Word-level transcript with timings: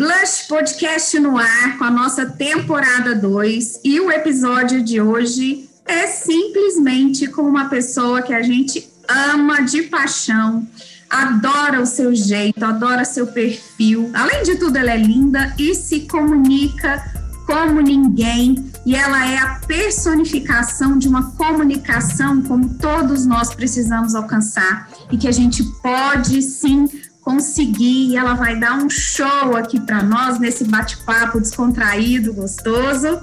Blush 0.00 0.46
Podcast 0.48 1.20
no 1.20 1.36
ar 1.36 1.76
com 1.76 1.84
a 1.84 1.90
nossa 1.90 2.24
temporada 2.24 3.14
2 3.14 3.80
e 3.84 4.00
o 4.00 4.10
episódio 4.10 4.82
de 4.82 4.98
hoje 4.98 5.68
é 5.84 6.06
simplesmente 6.06 7.26
com 7.26 7.42
uma 7.42 7.68
pessoa 7.68 8.22
que 8.22 8.32
a 8.32 8.40
gente 8.40 8.88
ama 9.06 9.60
de 9.60 9.82
paixão, 9.82 10.66
adora 11.10 11.82
o 11.82 11.86
seu 11.86 12.14
jeito, 12.14 12.64
adora 12.64 13.04
seu 13.04 13.26
perfil. 13.26 14.10
Além 14.14 14.42
de 14.42 14.56
tudo, 14.56 14.78
ela 14.78 14.92
é 14.92 14.96
linda 14.96 15.54
e 15.58 15.74
se 15.74 16.08
comunica 16.08 17.04
como 17.44 17.82
ninguém. 17.82 18.70
E 18.86 18.96
ela 18.96 19.28
é 19.30 19.36
a 19.36 19.56
personificação 19.66 20.96
de 20.96 21.08
uma 21.08 21.32
comunicação 21.32 22.40
como 22.40 22.72
todos 22.78 23.26
nós 23.26 23.54
precisamos 23.54 24.14
alcançar 24.14 24.88
e 25.12 25.18
que 25.18 25.28
a 25.28 25.32
gente 25.32 25.62
pode 25.82 26.40
sim 26.40 26.88
conseguir. 27.20 28.16
Ela 28.16 28.34
vai 28.34 28.58
dar 28.58 28.74
um 28.74 28.88
show 28.88 29.56
aqui 29.56 29.80
para 29.80 30.02
nós 30.02 30.38
nesse 30.38 30.64
bate-papo 30.64 31.40
descontraído, 31.40 32.34
gostoso. 32.34 33.20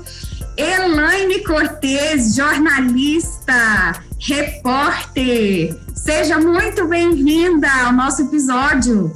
Elaine 0.55 1.43
Cortez, 1.43 2.35
jornalista, 2.35 4.03
repórter. 4.19 5.77
Seja 5.95 6.39
muito 6.39 6.87
bem-vinda 6.87 7.69
ao 7.85 7.93
nosso 7.93 8.23
episódio. 8.23 9.11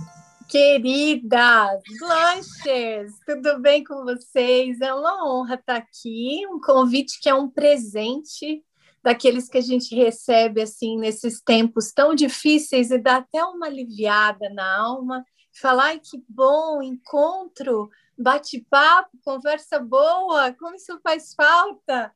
Queridas 0.47 1.81
Blanches, 1.97 3.13
tudo 3.25 3.59
bem 3.61 3.83
com 3.85 4.03
vocês? 4.03 4.81
É 4.81 4.93
uma 4.93 5.25
honra 5.25 5.55
estar 5.55 5.77
aqui, 5.77 6.45
um 6.51 6.59
convite 6.59 7.21
que 7.21 7.29
é 7.29 7.33
um 7.33 7.49
presente 7.49 8.61
daqueles 9.03 9.49
que 9.49 9.57
a 9.57 9.61
gente 9.61 9.95
recebe 9.95 10.61
assim 10.61 10.97
nesses 10.97 11.41
tempos 11.41 11.91
tão 11.91 12.13
difíceis 12.13 12.91
e 12.91 12.97
dá 12.97 13.17
até 13.17 13.43
uma 13.43 13.67
aliviada 13.67 14.49
na 14.49 14.77
alma. 14.77 15.25
Falar, 15.59 15.85
ai 15.85 15.99
que 15.99 16.23
bom, 16.29 16.81
encontro, 16.81 17.89
bate-papo, 18.17 19.09
conversa 19.23 19.79
boa, 19.79 20.53
como 20.53 20.75
isso 20.75 20.99
faz 21.03 21.33
falta. 21.33 22.11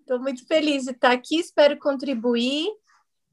Estou 0.00 0.20
muito 0.20 0.46
feliz 0.46 0.84
de 0.84 0.90
estar 0.90 1.12
aqui, 1.12 1.36
espero 1.36 1.78
contribuir. 1.78 2.68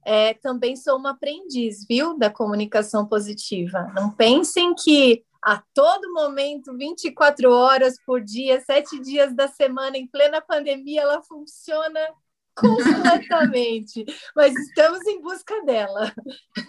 É, 0.05 0.33
também 0.35 0.75
sou 0.75 0.97
uma 0.97 1.11
aprendiz, 1.11 1.85
viu, 1.87 2.17
da 2.17 2.29
comunicação 2.29 3.05
positiva. 3.05 3.91
Não 3.93 4.09
pensem 4.09 4.73
que 4.73 5.23
a 5.43 5.61
todo 5.73 6.13
momento, 6.13 6.75
24 6.77 7.51
horas 7.51 7.95
por 8.05 8.21
dia, 8.21 8.61
sete 8.61 8.99
dias 8.99 9.35
da 9.35 9.47
semana, 9.47 9.97
em 9.97 10.07
plena 10.07 10.39
pandemia, 10.39 11.01
ela 11.01 11.21
funciona 11.23 11.99
completamente, 12.55 14.05
mas 14.35 14.53
estamos 14.55 15.05
em 15.07 15.21
busca 15.21 15.53
dela. 15.65 16.11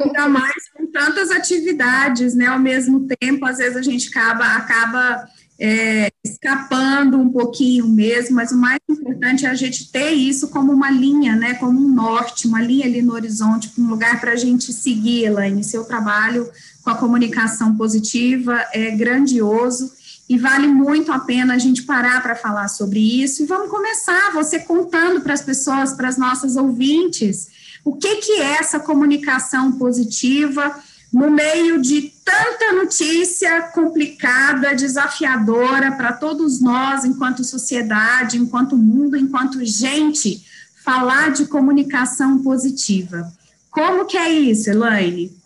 Ainda 0.01 0.29
mais 0.29 0.71
com 0.75 0.87
tantas 0.91 1.31
atividades, 1.31 2.35
né, 2.35 2.47
ao 2.47 2.59
mesmo 2.59 3.07
tempo, 3.21 3.45
às 3.47 3.59
vezes 3.59 3.77
a 3.77 3.83
gente 3.83 4.09
acaba, 4.09 4.45
acaba 4.57 5.27
é, 5.61 6.11
escapando 6.25 7.19
um 7.19 7.31
pouquinho 7.31 7.87
mesmo, 7.89 8.37
mas 8.37 8.53
o 8.53 8.57
mais 8.57 8.81
importante 8.89 9.47
é 9.47 9.49
a 9.49 9.55
gente 9.55 9.93
ter 9.93 10.11
isso 10.11 10.51
como 10.51 10.73
uma 10.73 10.91
linha, 10.91 11.37
né, 11.37 11.55
como 11.55 11.79
um 11.79 11.89
norte, 11.95 12.47
uma 12.47 12.61
linha 12.61 12.87
ali 12.87 13.03
no 13.03 13.13
horizonte, 13.13 13.73
um 13.79 13.89
lugar 13.89 14.21
para 14.21 14.33
a 14.33 14.37
gente 14.37 14.73
seguir, 14.73 15.25
Elaine, 15.25 15.63
seu 15.63 15.85
trabalho 15.85 16.51
com 16.83 16.91
a 16.91 16.97
comunicação 16.97 17.77
positiva 17.77 18.65
é 18.73 18.91
grandioso, 18.91 19.93
e 20.33 20.39
vale 20.39 20.67
muito 20.67 21.13
a 21.13 21.19
pena 21.19 21.53
a 21.53 21.59
gente 21.59 21.83
parar 21.83 22.23
para 22.23 22.35
falar 22.35 22.67
sobre 22.69 23.23
isso. 23.23 23.43
E 23.43 23.47
vamos 23.47 23.69
começar, 23.69 24.33
você 24.33 24.59
contando 24.61 25.21
para 25.21 25.35
as 25.35 25.43
pessoas, 25.43 25.93
para 25.93 26.09
as 26.09 26.17
nossas 26.17 26.57
ouvintes, 26.57 27.49
o 27.85 27.97
que, 27.97 28.17
que 28.17 28.33
é 28.41 28.55
essa 28.55 28.81
comunicação 28.81 29.73
positiva 29.73 30.75
no 31.13 31.31
meio 31.31 31.83
de 31.83 32.15
tanta 32.25 32.73
notícia 32.73 33.61
complicada, 33.75 34.75
desafiadora 34.75 35.93
para 35.93 36.15
todos 36.15 36.63
nós, 36.63 37.05
enquanto 37.05 37.45
sociedade, 37.45 38.39
enquanto 38.39 38.75
mundo, 38.75 39.19
enquanto 39.19 39.63
gente, 39.63 40.47
falar 40.83 41.31
de 41.31 41.45
comunicação 41.45 42.43
positiva. 42.43 43.31
Como 43.71 44.07
que 44.07 44.17
é 44.17 44.31
isso, 44.31 44.71
Elaine? 44.71 45.37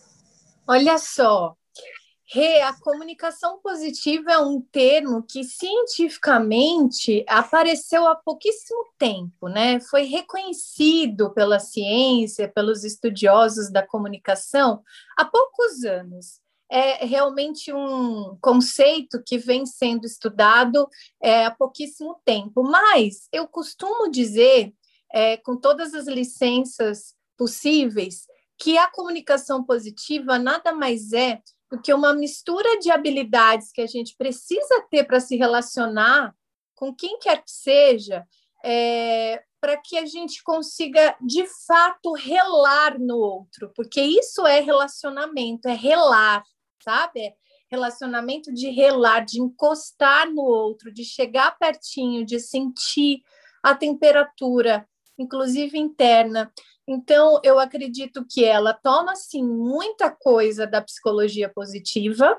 Olha 0.64 0.96
só, 0.96 1.56
Rê, 2.28 2.60
a 2.60 2.72
comunicação 2.80 3.60
positiva 3.60 4.32
é 4.32 4.38
um 4.38 4.60
termo 4.60 5.22
que 5.22 5.44
cientificamente 5.44 7.24
apareceu 7.28 8.04
há 8.04 8.16
pouquíssimo 8.16 8.84
tempo, 8.98 9.48
né? 9.48 9.78
Foi 9.78 10.02
reconhecido 10.02 11.32
pela 11.32 11.60
ciência, 11.60 12.48
pelos 12.48 12.82
estudiosos 12.82 13.70
da 13.70 13.86
comunicação 13.86 14.82
há 15.16 15.24
poucos 15.24 15.84
anos. 15.84 16.40
É 16.68 17.06
realmente 17.06 17.72
um 17.72 18.36
conceito 18.40 19.22
que 19.24 19.38
vem 19.38 19.64
sendo 19.64 20.04
estudado 20.04 20.88
é, 21.22 21.46
há 21.46 21.50
pouquíssimo 21.52 22.20
tempo, 22.24 22.64
mas 22.64 23.28
eu 23.32 23.46
costumo 23.46 24.10
dizer, 24.10 24.74
é, 25.12 25.36
com 25.36 25.56
todas 25.56 25.94
as 25.94 26.08
licenças 26.08 27.14
possíveis, 27.38 28.26
que 28.58 28.76
a 28.76 28.90
comunicação 28.90 29.62
positiva 29.62 30.40
nada 30.40 30.72
mais 30.72 31.12
é 31.12 31.40
porque 31.68 31.92
uma 31.92 32.14
mistura 32.14 32.78
de 32.78 32.90
habilidades 32.90 33.72
que 33.72 33.80
a 33.80 33.86
gente 33.86 34.14
precisa 34.16 34.86
ter 34.90 35.04
para 35.04 35.20
se 35.20 35.36
relacionar 35.36 36.34
com 36.74 36.94
quem 36.94 37.18
quer 37.18 37.42
que 37.42 37.50
seja, 37.50 38.24
é, 38.64 39.42
para 39.60 39.76
que 39.76 39.96
a 39.96 40.06
gente 40.06 40.42
consiga 40.42 41.16
de 41.20 41.44
fato 41.66 42.12
relar 42.12 42.98
no 42.98 43.16
outro, 43.16 43.72
porque 43.74 44.00
isso 44.00 44.46
é 44.46 44.60
relacionamento, 44.60 45.68
é 45.68 45.74
relar, 45.74 46.42
sabe? 46.82 47.20
É 47.20 47.34
relacionamento 47.70 48.52
de 48.52 48.70
relar, 48.70 49.24
de 49.24 49.40
encostar 49.40 50.30
no 50.30 50.42
outro, 50.42 50.92
de 50.92 51.04
chegar 51.04 51.58
pertinho, 51.58 52.24
de 52.24 52.38
sentir 52.38 53.22
a 53.62 53.74
temperatura, 53.74 54.88
inclusive 55.18 55.76
interna. 55.78 56.52
Então, 56.88 57.40
eu 57.42 57.58
acredito 57.58 58.24
que 58.28 58.44
ela 58.44 58.72
toma, 58.72 59.12
assim, 59.12 59.42
muita 59.42 60.10
coisa 60.10 60.66
da 60.66 60.80
psicologia 60.80 61.48
positiva 61.48 62.38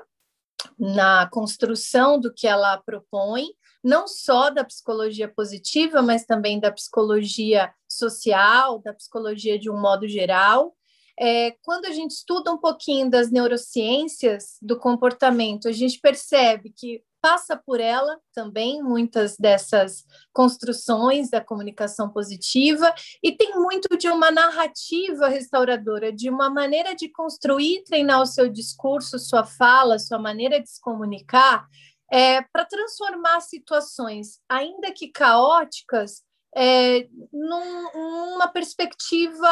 na 0.78 1.28
construção 1.30 2.18
do 2.18 2.32
que 2.32 2.46
ela 2.46 2.78
propõe, 2.78 3.46
não 3.84 4.08
só 4.08 4.50
da 4.50 4.64
psicologia 4.64 5.28
positiva, 5.28 6.02
mas 6.02 6.24
também 6.24 6.58
da 6.58 6.72
psicologia 6.72 7.72
social, 7.88 8.80
da 8.80 8.92
psicologia 8.92 9.58
de 9.58 9.70
um 9.70 9.78
modo 9.78 10.08
geral. 10.08 10.74
É, 11.20 11.52
quando 11.62 11.86
a 11.86 11.92
gente 11.92 12.12
estuda 12.12 12.52
um 12.52 12.58
pouquinho 12.58 13.10
das 13.10 13.30
neurociências 13.30 14.56
do 14.62 14.78
comportamento, 14.78 15.68
a 15.68 15.72
gente 15.72 16.00
percebe 16.00 16.72
que 16.74 17.02
passa 17.20 17.56
por 17.56 17.80
ela 17.80 18.18
também 18.32 18.82
muitas 18.82 19.36
dessas 19.36 20.04
construções 20.32 21.30
da 21.30 21.40
comunicação 21.40 22.10
positiva 22.10 22.94
e 23.22 23.32
tem 23.32 23.54
muito 23.54 23.96
de 23.96 24.08
uma 24.08 24.30
narrativa 24.30 25.28
restauradora, 25.28 26.12
de 26.12 26.30
uma 26.30 26.48
maneira 26.48 26.94
de 26.94 27.08
construir, 27.08 27.82
treinar 27.84 28.22
o 28.22 28.26
seu 28.26 28.48
discurso, 28.48 29.18
sua 29.18 29.44
fala, 29.44 29.98
sua 29.98 30.18
maneira 30.18 30.60
de 30.60 30.70
se 30.70 30.80
comunicar, 30.80 31.66
é, 32.10 32.40
para 32.42 32.64
transformar 32.64 33.40
situações, 33.40 34.40
ainda 34.48 34.92
que 34.92 35.08
caóticas, 35.08 36.22
é, 36.56 37.06
num, 37.32 37.92
numa 37.92 38.48
perspectiva 38.48 39.48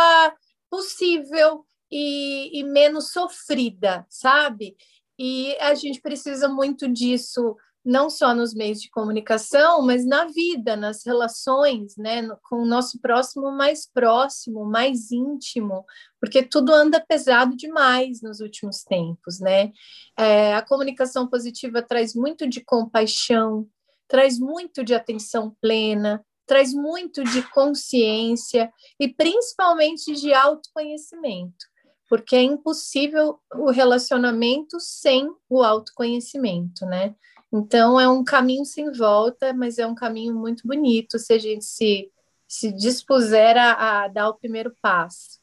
possível 0.71 1.67
e, 1.91 2.59
e 2.59 2.65
menos 2.65 3.13
sofrida, 3.13 4.07
sabe? 4.09 4.77
E 5.19 5.57
a 5.61 5.75
gente 5.75 6.01
precisa 6.01 6.49
muito 6.49 6.89
disso, 6.89 7.57
não 7.85 8.11
só 8.11 8.35
nos 8.35 8.53
meios 8.53 8.81
de 8.81 8.91
comunicação, 8.91 9.81
mas 9.81 10.05
na 10.05 10.27
vida, 10.27 10.77
nas 10.77 11.07
relações, 11.07 11.97
né, 11.97 12.29
com 12.49 12.57
o 12.57 12.67
nosso 12.67 13.01
próximo 13.01 13.51
mais 13.51 13.89
próximo, 13.91 14.65
mais 14.65 15.11
íntimo, 15.11 15.85
porque 16.21 16.43
tudo 16.43 16.73
anda 16.73 17.01
pesado 17.01 17.57
demais 17.57 18.21
nos 18.21 18.41
últimos 18.41 18.83
tempos, 18.83 19.41
né? 19.41 19.73
É, 20.19 20.55
a 20.55 20.63
comunicação 20.63 21.29
positiva 21.29 21.81
traz 21.81 22.15
muito 22.15 22.47
de 22.49 22.61
compaixão, 22.61 23.67
traz 24.09 24.39
muito 24.39 24.85
de 24.85 24.95
atenção 24.95 25.57
plena, 25.61 26.25
traz 26.45 26.75
muito 26.75 27.25
de 27.25 27.43
consciência 27.51 28.71
e 29.01 29.09
principalmente 29.09 30.13
de 30.15 30.33
autoconhecimento 30.35 31.67
porque 32.09 32.37
é 32.37 32.43
impossível 32.43 33.39
o 33.55 33.71
relacionamento 33.71 34.79
sem 34.81 35.29
o 35.49 35.63
autoconhecimento, 35.63 36.87
né? 36.87 37.15
Então 37.53 37.99
é 37.99 38.09
um 38.09 38.25
caminho 38.25 38.65
sem 38.65 38.93
volta, 38.93 39.53
mas 39.53 39.79
é 39.79 39.87
um 39.87 39.95
caminho 39.95 40.35
muito 40.35 40.67
bonito 40.67 41.19
se 41.19 41.33
a 41.33 41.39
gente 41.39 41.65
se, 41.65 42.11
se 42.47 42.73
dispuser 42.73 43.57
a, 43.57 44.05
a 44.05 44.09
dar 44.09 44.29
o 44.29 44.35
primeiro 44.35 44.73
passo. 44.83 45.37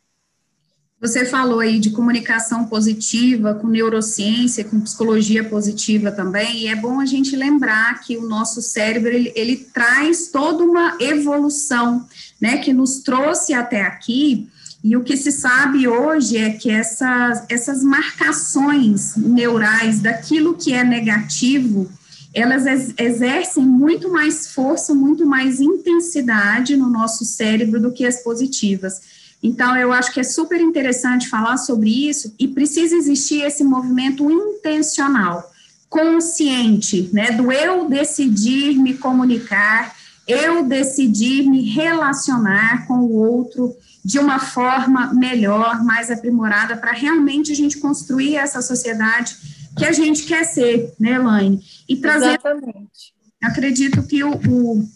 Você 1.03 1.25
falou 1.25 1.59
aí 1.59 1.79
de 1.79 1.89
comunicação 1.89 2.65
positiva, 2.65 3.53
com 3.55 3.67
neurociência, 3.67 4.63
com 4.63 4.79
psicologia 4.79 5.43
positiva 5.43 6.13
também, 6.13 6.59
e 6.59 6.67
é 6.67 6.77
bom 6.77 7.01
a 7.01 7.05
gente 7.05 7.35
lembrar 7.35 7.99
que 7.99 8.15
o 8.15 8.25
nosso 8.25 8.61
cérebro, 8.61 9.09
ele, 9.09 9.33
ele 9.35 9.57
traz 9.57 10.29
toda 10.29 10.63
uma 10.63 10.97
evolução, 11.01 12.07
né, 12.39 12.59
que 12.59 12.71
nos 12.71 12.99
trouxe 12.99 13.53
até 13.53 13.81
aqui, 13.81 14.49
e 14.83 14.97
o 14.97 15.03
que 15.03 15.15
se 15.15 15.31
sabe 15.31 15.87
hoje 15.87 16.37
é 16.37 16.51
que 16.51 16.69
essas, 16.69 17.45
essas 17.49 17.81
marcações 17.81 19.15
neurais 19.15 20.01
daquilo 20.01 20.55
que 20.55 20.73
é 20.73 20.83
negativo 20.83 21.89
elas 22.33 22.65
exercem 22.97 23.63
muito 23.63 24.11
mais 24.11 24.47
força, 24.47 24.93
muito 24.95 25.25
mais 25.25 25.61
intensidade 25.61 26.75
no 26.75 26.89
nosso 26.89 27.23
cérebro 27.23 27.79
do 27.79 27.91
que 27.91 28.05
as 28.05 28.23
positivas. 28.23 29.01
Então, 29.41 29.77
eu 29.77 29.91
acho 29.91 30.11
que 30.11 30.19
é 30.19 30.23
super 30.23 30.59
interessante 30.59 31.29
falar 31.29 31.57
sobre 31.57 32.09
isso 32.09 32.33
e 32.39 32.47
precisa 32.47 32.95
existir 32.95 33.43
esse 33.43 33.63
movimento 33.63 34.31
intencional, 34.31 35.51
consciente, 35.87 37.09
né, 37.13 37.31
do 37.31 37.51
eu 37.51 37.87
decidir 37.87 38.79
me 38.79 38.95
comunicar, 38.95 39.95
eu 40.27 40.63
decidir 40.63 41.49
me 41.49 41.69
relacionar 41.69 42.87
com 42.87 42.99
o 42.99 43.13
outro 43.13 43.75
de 44.03 44.19
uma 44.19 44.39
forma 44.39 45.13
melhor, 45.13 45.83
mais 45.83 46.11
aprimorada, 46.11 46.75
para 46.75 46.91
realmente 46.91 47.51
a 47.51 47.55
gente 47.55 47.77
construir 47.77 48.35
essa 48.35 48.61
sociedade 48.61 49.35
que 49.77 49.85
a 49.85 49.91
gente 49.91 50.23
quer 50.23 50.43
ser, 50.43 50.93
né, 50.99 51.13
Elaine? 51.13 51.61
E 51.87 51.95
trazer. 51.97 52.39
Exatamente. 52.39 53.13
Acredito 53.41 54.03
que 54.03 54.23
o, 54.23 54.33
o, 54.33 54.87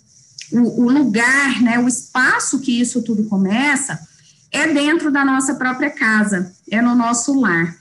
o 0.51 0.89
lugar, 0.89 1.61
né, 1.61 1.79
o 1.79 1.87
espaço 1.87 2.59
que 2.59 2.79
isso 2.79 3.01
tudo 3.01 3.25
começa 3.25 3.99
é 4.51 4.71
dentro 4.71 5.11
da 5.11 5.25
nossa 5.25 5.55
própria 5.55 5.89
casa, 5.89 6.53
é 6.69 6.81
no 6.81 6.95
nosso 6.95 7.39
lar. 7.39 7.75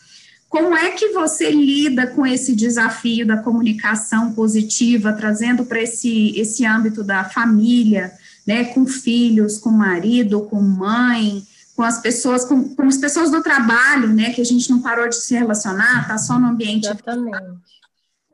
Como 0.49 0.77
é 0.77 0.93
que 0.93 1.09
você 1.09 1.51
lida 1.51 2.07
com 2.07 2.27
esse 2.27 2.55
desafio 2.55 3.27
da 3.27 3.37
comunicação 3.37 4.33
positiva, 4.33 5.13
trazendo 5.13 5.65
para 5.65 5.83
esse, 5.83 6.39
esse 6.39 6.65
âmbito 6.65 7.03
da 7.03 7.25
família, 7.25 8.13
né, 8.47 8.65
com 8.67 8.87
filhos, 8.87 9.59
com 9.59 9.71
marido, 9.71 10.43
com 10.43 10.61
mãe, 10.61 11.45
com 11.75 11.83
as 11.83 12.01
pessoas, 12.01 12.45
com, 12.45 12.63
com 12.75 12.85
as 12.85 12.97
pessoas 12.97 13.31
do 13.31 13.43
trabalho, 13.43 14.09
né, 14.09 14.33
que 14.33 14.41
a 14.41 14.45
gente 14.45 14.71
não 14.71 14.81
parou 14.81 15.09
de 15.09 15.17
se 15.17 15.35
relacionar, 15.35 16.03
está 16.03 16.17
só 16.17 16.39
no 16.39 16.47
ambiente. 16.47 16.87
Exatamente. 16.87 17.67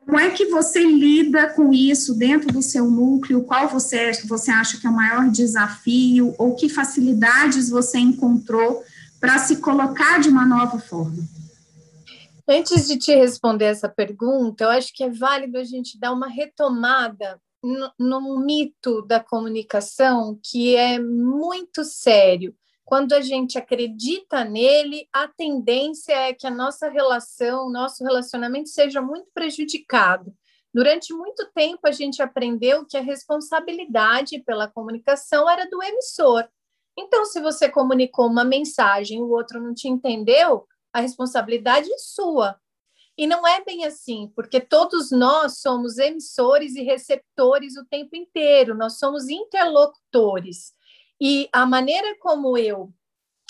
Como 0.04 0.18
é 0.18 0.30
que 0.30 0.46
você 0.46 0.84
lida 0.84 1.48
com 1.50 1.72
isso 1.72 2.14
dentro 2.14 2.52
do 2.52 2.60
seu 2.60 2.90
núcleo? 2.90 3.44
Qual 3.44 3.68
você, 3.68 4.12
você 4.26 4.50
acha 4.50 4.78
que 4.78 4.86
é 4.86 4.90
o 4.90 4.94
maior 4.94 5.30
desafio? 5.30 6.34
Ou 6.38 6.54
que 6.54 6.68
facilidades 6.68 7.70
você 7.70 7.98
encontrou 7.98 8.82
para 9.20 9.38
se 9.38 9.56
colocar 9.56 10.18
de 10.20 10.28
uma 10.28 10.44
nova 10.44 10.78
forma? 10.78 11.22
Antes 12.48 12.88
de 12.88 12.98
te 12.98 13.14
responder 13.14 13.66
essa 13.66 13.88
pergunta, 13.88 14.64
eu 14.64 14.70
acho 14.70 14.92
que 14.92 15.04
é 15.04 15.10
válido 15.10 15.58
a 15.58 15.64
gente 15.64 15.98
dar 15.98 16.12
uma 16.12 16.26
retomada 16.26 17.40
num 17.98 18.40
mito 18.40 19.02
da 19.02 19.20
comunicação 19.20 20.38
que 20.42 20.74
é 20.74 20.98
muito 20.98 21.84
sério. 21.84 22.54
Quando 22.84 23.12
a 23.12 23.20
gente 23.20 23.56
acredita 23.56 24.44
nele, 24.44 25.08
a 25.12 25.28
tendência 25.28 26.12
é 26.12 26.34
que 26.34 26.46
a 26.46 26.50
nossa 26.50 26.88
relação, 26.88 27.70
nosso 27.70 28.02
relacionamento 28.02 28.68
seja 28.68 29.00
muito 29.00 29.30
prejudicado. 29.32 30.34
Durante 30.74 31.14
muito 31.14 31.48
tempo, 31.54 31.80
a 31.84 31.92
gente 31.92 32.20
aprendeu 32.20 32.84
que 32.84 32.96
a 32.96 33.02
responsabilidade 33.02 34.42
pela 34.42 34.66
comunicação 34.66 35.48
era 35.48 35.68
do 35.70 35.82
emissor. 35.82 36.44
Então, 36.98 37.24
se 37.24 37.40
você 37.40 37.68
comunicou 37.68 38.26
uma 38.26 38.44
mensagem, 38.44 39.22
o 39.22 39.30
outro 39.30 39.60
não 39.60 39.72
te 39.72 39.88
entendeu, 39.88 40.66
a 40.92 41.00
responsabilidade 41.00 41.92
é 41.92 41.98
sua. 41.98 42.60
E 43.16 43.26
não 43.26 43.46
é 43.46 43.62
bem 43.62 43.84
assim, 43.84 44.32
porque 44.34 44.60
todos 44.60 45.10
nós 45.10 45.60
somos 45.60 45.98
emissores 45.98 46.74
e 46.74 46.82
receptores 46.82 47.76
o 47.76 47.84
tempo 47.84 48.16
inteiro, 48.16 48.74
nós 48.74 48.98
somos 48.98 49.28
interlocutores. 49.28 50.72
E 51.20 51.48
a 51.52 51.66
maneira 51.66 52.16
como 52.18 52.56
eu 52.56 52.92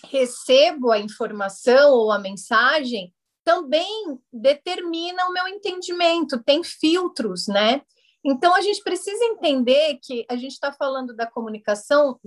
recebo 0.04 0.90
a 0.90 0.98
informação 0.98 1.92
ou 1.92 2.10
a 2.10 2.18
mensagem 2.18 3.14
também 3.44 4.18
determina 4.32 5.26
o 5.26 5.32
meu 5.32 5.46
entendimento, 5.48 6.42
tem 6.42 6.62
filtros, 6.62 7.46
né? 7.46 7.82
Então, 8.24 8.54
a 8.54 8.60
gente 8.60 8.80
precisa 8.82 9.24
entender 9.24 9.98
que 10.00 10.24
a 10.28 10.36
gente 10.36 10.52
está 10.52 10.72
falando 10.72 11.14
da 11.14 11.26
comunicação 11.26 12.20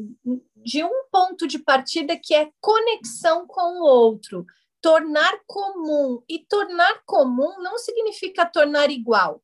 de 0.55 0.83
um 0.83 1.05
ponto 1.09 1.47
de 1.47 1.57
partida 1.57 2.19
que 2.21 2.33
é 2.33 2.49
conexão 2.59 3.47
com 3.47 3.79
o 3.79 3.83
outro 3.83 4.45
tornar 4.85 5.39
comum. 5.47 6.21
E 6.29 6.45
tornar 6.45 7.01
comum 7.07 7.59
não 7.59 7.75
significa 7.79 8.45
tornar 8.45 8.91
igual. 8.91 9.41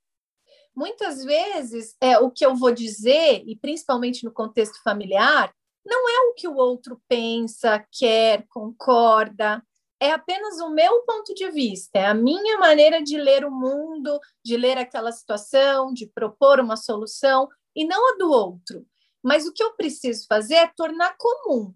Muitas 0.76 1.24
vezes, 1.24 1.96
é, 2.00 2.20
o 2.20 2.30
que 2.30 2.46
eu 2.46 2.56
vou 2.56 2.72
dizer, 2.72 3.42
e 3.48 3.56
principalmente 3.56 4.24
no 4.24 4.32
contexto 4.32 4.80
familiar, 4.84 5.52
não 5.84 6.08
é 6.08 6.30
o 6.30 6.36
que 6.36 6.48
o 6.48 6.56
outro 6.56 7.02
pensa, 7.08 7.84
quer, 7.92 8.46
concorda. 8.50 9.64
É 10.00 10.12
apenas 10.12 10.60
o 10.60 10.70
meu 10.70 11.02
ponto 11.08 11.34
de 11.34 11.50
vista, 11.50 11.98
é 11.98 12.06
a 12.06 12.14
minha 12.14 12.60
maneira 12.60 13.02
de 13.02 13.18
ler 13.18 13.44
o 13.44 13.50
mundo, 13.50 14.20
de 14.46 14.56
ler 14.56 14.78
aquela 14.78 15.12
situação, 15.12 15.92
de 15.92 16.06
propor 16.06 16.60
uma 16.60 16.78
solução, 16.78 17.50
e 17.76 17.84
não 17.84 18.14
a 18.14 18.18
do 18.20 18.30
outro. 18.30 18.86
Mas 19.24 19.48
o 19.48 19.54
que 19.54 19.64
eu 19.64 19.74
preciso 19.74 20.28
fazer 20.28 20.56
é 20.56 20.68
tornar 20.68 21.16
comum. 21.18 21.70
O 21.70 21.76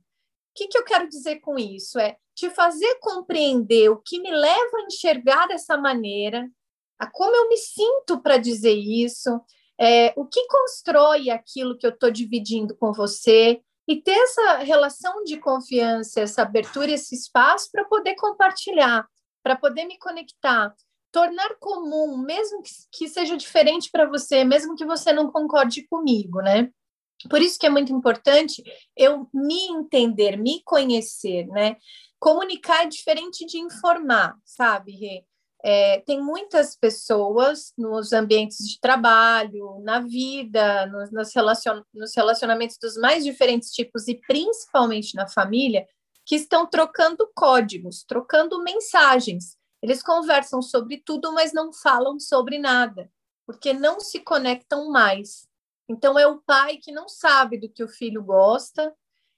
que, 0.53 0.67
que 0.67 0.77
eu 0.77 0.83
quero 0.83 1.09
dizer 1.09 1.39
com 1.39 1.57
isso? 1.57 1.97
É 1.97 2.15
te 2.35 2.49
fazer 2.49 2.97
compreender 2.99 3.89
o 3.89 3.97
que 3.97 4.19
me 4.19 4.31
leva 4.31 4.77
a 4.77 4.85
enxergar 4.85 5.47
dessa 5.47 5.77
maneira, 5.77 6.47
a 6.99 7.07
como 7.07 7.35
eu 7.35 7.49
me 7.49 7.57
sinto 7.57 8.21
para 8.21 8.37
dizer 8.37 8.73
isso, 8.73 9.41
é, 9.79 10.13
o 10.15 10.25
que 10.25 10.45
constrói 10.47 11.29
aquilo 11.29 11.77
que 11.77 11.85
eu 11.85 11.91
estou 11.91 12.11
dividindo 12.11 12.75
com 12.75 12.93
você, 12.93 13.61
e 13.87 14.01
ter 14.01 14.17
essa 14.17 14.57
relação 14.57 15.23
de 15.23 15.37
confiança, 15.37 16.21
essa 16.21 16.41
abertura, 16.41 16.91
esse 16.91 17.13
espaço 17.15 17.69
para 17.71 17.85
poder 17.85 18.15
compartilhar, 18.15 19.07
para 19.43 19.55
poder 19.55 19.85
me 19.85 19.97
conectar, 19.99 20.73
tornar 21.11 21.55
comum, 21.59 22.17
mesmo 22.17 22.61
que, 22.63 22.71
que 22.91 23.07
seja 23.07 23.37
diferente 23.37 23.89
para 23.91 24.07
você, 24.07 24.43
mesmo 24.43 24.75
que 24.75 24.85
você 24.85 25.13
não 25.13 25.31
concorde 25.31 25.87
comigo, 25.87 26.41
né? 26.41 26.69
Por 27.29 27.41
isso 27.41 27.57
que 27.57 27.65
é 27.65 27.69
muito 27.69 27.93
importante 27.93 28.61
eu 28.95 29.27
me 29.33 29.67
entender, 29.69 30.35
me 30.35 30.61
conhecer, 30.63 31.47
né? 31.47 31.77
Comunicar 32.19 32.83
é 32.83 32.87
diferente 32.87 33.45
de 33.45 33.57
informar, 33.57 34.37
sabe, 34.43 34.93
Rê? 34.93 35.25
É, 35.63 36.01
tem 36.01 36.21
muitas 36.21 36.75
pessoas 36.75 37.73
nos 37.75 38.13
ambientes 38.13 38.57
de 38.67 38.79
trabalho, 38.79 39.79
na 39.83 39.99
vida, 39.99 40.85
nos, 40.85 41.11
nos, 41.11 41.33
relacion, 41.33 41.81
nos 41.91 42.15
relacionamentos 42.15 42.77
dos 42.79 42.95
mais 42.97 43.23
diferentes 43.23 43.71
tipos 43.71 44.07
e 44.07 44.19
principalmente 44.27 45.15
na 45.15 45.27
família, 45.27 45.87
que 46.23 46.35
estão 46.35 46.67
trocando 46.67 47.29
códigos, 47.33 48.03
trocando 48.03 48.63
mensagens. 48.63 49.57
Eles 49.81 50.03
conversam 50.03 50.61
sobre 50.61 50.97
tudo, 50.97 51.31
mas 51.31 51.53
não 51.53 51.71
falam 51.71 52.19
sobre 52.19 52.57
nada, 52.57 53.09
porque 53.45 53.73
não 53.73 53.99
se 53.99 54.19
conectam 54.19 54.89
mais. 54.89 55.47
Então, 55.87 56.17
é 56.17 56.27
o 56.27 56.41
pai 56.41 56.77
que 56.77 56.91
não 56.91 57.07
sabe 57.07 57.59
do 57.59 57.69
que 57.69 57.83
o 57.83 57.87
filho 57.87 58.23
gosta, 58.23 58.93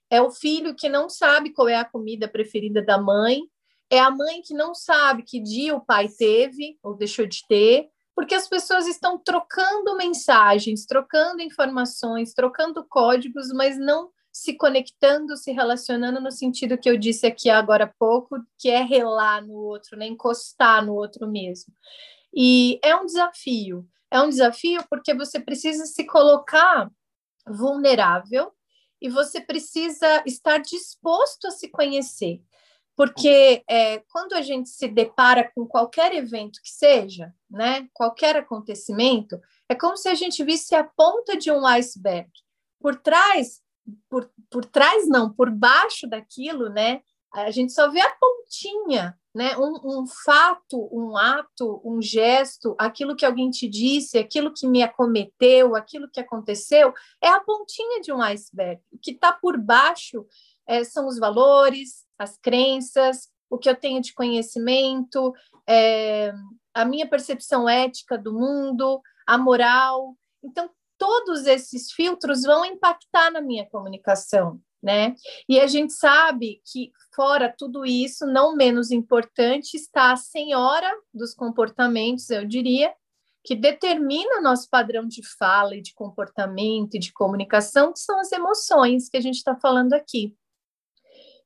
é 0.10 0.22
o 0.22 0.32
filho 0.32 0.76
que 0.76 0.90
não 0.90 1.10
sabe 1.10 1.52
qual 1.52 1.68
é 1.68 1.76
a 1.76 1.86
comida 1.86 2.28
preferida 2.28 2.82
da 2.82 2.98
mãe, 2.98 3.42
é 3.90 4.00
a 4.00 4.12
mãe 4.12 4.42
que 4.42 4.54
não 4.54 4.74
sabe 4.74 5.24
que 5.24 5.40
dia 5.40 5.76
o 5.76 5.86
pai 5.86 6.10
teve 6.10 6.78
ou 6.84 6.96
deixou 6.96 7.26
de 7.26 7.46
ter, 7.48 7.90
porque 8.16 8.36
as 8.36 8.48
pessoas 8.48 8.88
estão 8.88 9.18
trocando 9.18 9.96
mensagens, 9.96 10.86
trocando 10.86 11.42
informações, 11.42 12.34
trocando 12.34 12.84
códigos, 12.84 13.52
mas 13.54 13.78
não 13.78 14.10
se 14.32 14.54
conectando, 14.54 15.36
se 15.38 15.52
relacionando 15.52 16.20
no 16.20 16.32
sentido 16.32 16.78
que 16.78 16.90
eu 16.90 16.98
disse 16.98 17.26
aqui 17.26 17.50
agora 17.50 17.86
há 17.86 17.94
pouco, 18.00 18.38
que 18.58 18.70
é 18.70 18.84
relar 18.84 19.46
no 19.46 19.54
outro, 19.54 19.98
né? 19.98 20.06
encostar 20.06 20.86
no 20.86 20.94
outro 20.94 21.28
mesmo. 21.28 21.74
E 22.34 22.80
é 22.84 22.96
um 22.96 23.06
desafio. 23.06 23.88
É 24.12 24.22
um 24.22 24.30
desafio 24.30 24.84
porque 24.90 25.14
você 25.14 25.40
precisa 25.40 25.86
se 25.86 26.06
colocar 26.06 26.90
vulnerável 27.48 28.52
e 29.02 29.10
você 29.10 29.40
precisa 29.40 30.24
estar 30.26 30.60
disposto 30.60 31.48
a 31.48 31.52
se 31.52 31.70
conhecer. 31.70 32.42
Porque 32.96 33.64
é, 33.70 34.00
quando 34.12 34.34
a 34.34 34.42
gente 34.42 34.70
se 34.70 34.88
depara 34.88 35.52
com 35.54 35.68
qualquer 35.68 36.16
evento 36.16 36.60
que 36.64 36.72
seja, 36.72 37.32
né, 37.50 37.88
qualquer 37.94 38.36
acontecimento, 38.36 39.40
é 39.70 39.76
como 39.76 39.96
se 39.96 40.10
a 40.10 40.16
gente 40.16 40.44
visse 40.44 40.74
a 40.74 40.84
ponta 40.84 41.38
de 41.38 41.52
um 41.52 41.66
iceberg. 41.68 42.32
Por 42.80 42.96
trás, 42.96 43.62
por, 44.10 44.32
por 44.50 44.66
trás 44.66 45.08
não, 45.08 45.32
por 45.32 45.52
baixo 45.52 46.08
daquilo, 46.08 46.70
né, 46.70 47.02
a 47.34 47.52
gente 47.52 47.74
só 47.74 47.90
vê 47.90 48.02
a 48.02 48.16
pontinha 48.16 49.18
né? 49.38 49.56
Um, 49.56 50.00
um, 50.02 50.08
fato, 50.08 50.90
um 50.92 51.16
ato, 51.16 51.80
um 51.86 52.02
gesto, 52.02 52.76
aquilo 52.80 53.16
que 53.16 53.24
alguém 53.24 53.52
te 53.52 53.68
disse, 53.68 54.18
aquilo 54.18 54.52
que 54.52 54.68
me 54.68 54.82
acometeu, 54.82 55.76
aquilo 55.76 56.10
que 56.10 56.20
aconteceu, 56.20 56.92
é 57.22 57.30
a 57.30 57.40
pontinha 57.40 58.02
de 58.02 58.12
um 58.12 58.20
iceberg. 58.20 58.82
O 58.92 58.98
que 58.98 59.12
está 59.12 59.32
por 59.32 59.56
baixo 59.56 60.26
é, 60.66 60.84
são 60.84 61.08
os 61.08 61.20
valores, 61.20 62.04
as 62.18 62.36
crenças, 62.36 63.30
o 63.48 63.60
que 63.60 63.70
eu 63.70 63.76
tenho 63.76 64.02
de 64.02 64.12
conhecimento, 64.12 65.32
é, 65.70 66.34
a 66.74 66.84
minha 66.84 67.08
percepção 67.08 67.70
ética 67.70 68.18
do 68.18 68.34
mundo, 68.34 69.00
a 69.28 69.38
moral. 69.38 70.18
Então, 70.44 70.68
todos 70.98 71.46
esses 71.46 71.92
filtros 71.92 72.42
vão 72.42 72.66
impactar 72.66 73.30
na 73.30 73.40
minha 73.40 73.70
comunicação 73.70 74.60
né? 74.82 75.16
E 75.48 75.60
a 75.60 75.68
gente 75.68 75.94
sabe 75.94 76.62
que 76.66 76.92
fora 77.16 77.54
tudo 77.56 77.86
isso, 77.86 78.26
não 78.26 78.56
menos 78.56 78.92
importante, 78.92 79.76
está 79.76 80.12
a 80.12 80.18
senhora 80.18 80.92
dos 81.14 81.34
comportamentos, 81.34 82.30
eu 82.30 82.46
diria, 82.46 82.94
que 83.44 83.56
determina 83.56 84.42
nosso 84.42 84.70
padrão 84.70 85.08
de 85.08 85.22
fala 85.38 85.76
e 85.76 85.82
de 85.82 85.94
comportamento 85.94 86.96
e 86.96 87.00
de 87.00 87.14
comunicação, 87.14 87.94
que 87.94 88.00
são 88.00 88.20
as 88.20 88.32
emoções 88.32 89.08
que 89.08 89.18
a 89.18 89.22
gente 89.22 89.38
está 89.38 89.56
falando 89.56 89.94
aqui. 89.94 90.36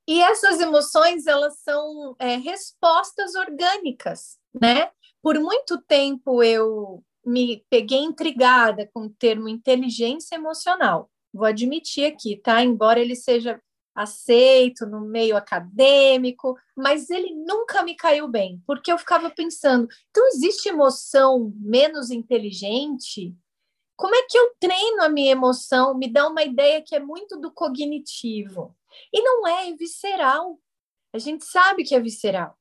E 0.08 0.20
essas 0.20 0.60
emoções, 0.60 1.28
elas 1.28 1.60
são 1.60 2.16
é, 2.20 2.38
respostas 2.38 3.36
orgânicas, 3.36 4.40
né? 4.60 4.90
Por 5.22 5.40
muito 5.40 5.80
tempo 5.84 6.42
eu 6.42 7.04
me 7.26 7.64
peguei 7.70 8.00
intrigada 8.00 8.90
com 8.94 9.02
o 9.02 9.10
termo 9.10 9.48
inteligência 9.48 10.36
emocional. 10.36 11.10
Vou 11.34 11.46
admitir 11.46 12.06
aqui, 12.06 12.36
tá? 12.36 12.64
Embora 12.64 13.00
ele 13.00 13.16
seja 13.16 13.62
aceito 13.94 14.86
no 14.86 15.02
meio 15.02 15.36
acadêmico, 15.36 16.58
mas 16.76 17.10
ele 17.10 17.34
nunca 17.36 17.84
me 17.84 17.96
caiu 17.96 18.28
bem, 18.28 18.62
porque 18.66 18.92
eu 18.92 18.98
ficava 18.98 19.30
pensando, 19.30 19.88
então 20.10 20.28
existe 20.30 20.70
emoção 20.70 21.54
menos 21.58 22.10
inteligente? 22.10 23.36
Como 23.96 24.16
é 24.16 24.24
que 24.28 24.38
eu 24.38 24.56
treino 24.60 25.04
a 25.04 25.10
minha 25.10 25.32
emoção? 25.32 25.96
Me 25.96 26.12
dá 26.12 26.28
uma 26.28 26.44
ideia 26.44 26.82
que 26.82 26.96
é 26.96 27.00
muito 27.00 27.38
do 27.38 27.52
cognitivo. 27.52 28.76
E 29.14 29.22
não 29.22 29.48
é, 29.48 29.70
é 29.70 29.76
visceral. 29.76 30.60
A 31.14 31.20
gente 31.20 31.46
sabe 31.46 31.84
que 31.84 31.94
é 31.94 32.00
visceral. 32.00 32.58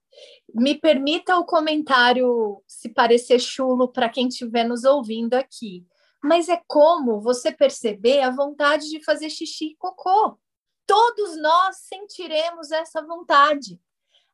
Me 0.55 0.75
permita 0.75 1.39
o 1.39 1.47
comentário 1.47 2.63
se 2.67 2.91
parecer 2.91 3.39
chulo 3.39 3.89
para 3.89 4.09
quem 4.09 4.29
estiver 4.29 4.65
nos 4.65 4.85
ouvindo 4.85 5.35
aqui. 5.35 5.87
Mas 6.23 6.49
é 6.49 6.63
como 6.67 7.21
você 7.21 7.51
perceber 7.51 8.21
a 8.21 8.31
vontade 8.31 8.89
de 8.89 9.03
fazer 9.03 9.31
xixi 9.31 9.73
e 9.73 9.77
cocô. 9.77 10.39
Todos 10.87 11.41
nós 11.41 11.77
sentiremos 11.77 12.71
essa 12.71 13.01
vontade. 13.01 13.81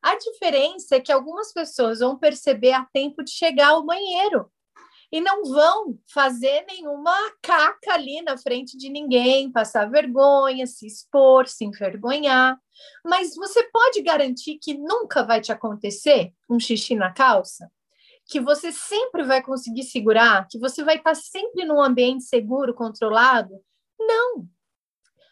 A 0.01 0.15
diferença 0.15 0.95
é 0.95 0.99
que 0.99 1.11
algumas 1.11 1.53
pessoas 1.53 1.99
vão 1.99 2.17
perceber 2.17 2.73
a 2.73 2.85
tempo 2.85 3.23
de 3.23 3.31
chegar 3.31 3.69
ao 3.69 3.85
banheiro 3.85 4.51
e 5.11 5.21
não 5.21 5.43
vão 5.43 5.97
fazer 6.13 6.65
nenhuma 6.67 7.15
caca 7.41 7.93
ali 7.93 8.21
na 8.21 8.37
frente 8.37 8.77
de 8.77 8.89
ninguém, 8.89 9.51
passar 9.51 9.89
vergonha, 9.89 10.67
se 10.67 10.85
expor, 10.85 11.47
se 11.47 11.63
envergonhar. 11.65 12.59
Mas 13.05 13.35
você 13.35 13.63
pode 13.71 14.01
garantir 14.01 14.59
que 14.61 14.73
nunca 14.73 15.23
vai 15.23 15.39
te 15.39 15.51
acontecer 15.51 16.33
um 16.49 16.59
xixi 16.59 16.95
na 16.95 17.13
calça? 17.13 17.71
Que 18.27 18.39
você 18.41 18.71
sempre 18.71 19.23
vai 19.23 19.41
conseguir 19.41 19.83
segurar? 19.83 20.47
Que 20.47 20.59
você 20.59 20.83
vai 20.83 20.97
estar 20.97 21.15
sempre 21.15 21.65
num 21.65 21.81
ambiente 21.81 22.25
seguro, 22.25 22.73
controlado? 22.73 23.63
Não! 23.99 24.47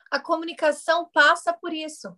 A 0.09 0.19
comunicação 0.19 1.09
passa 1.13 1.51
por 1.53 1.73
isso. 1.73 2.15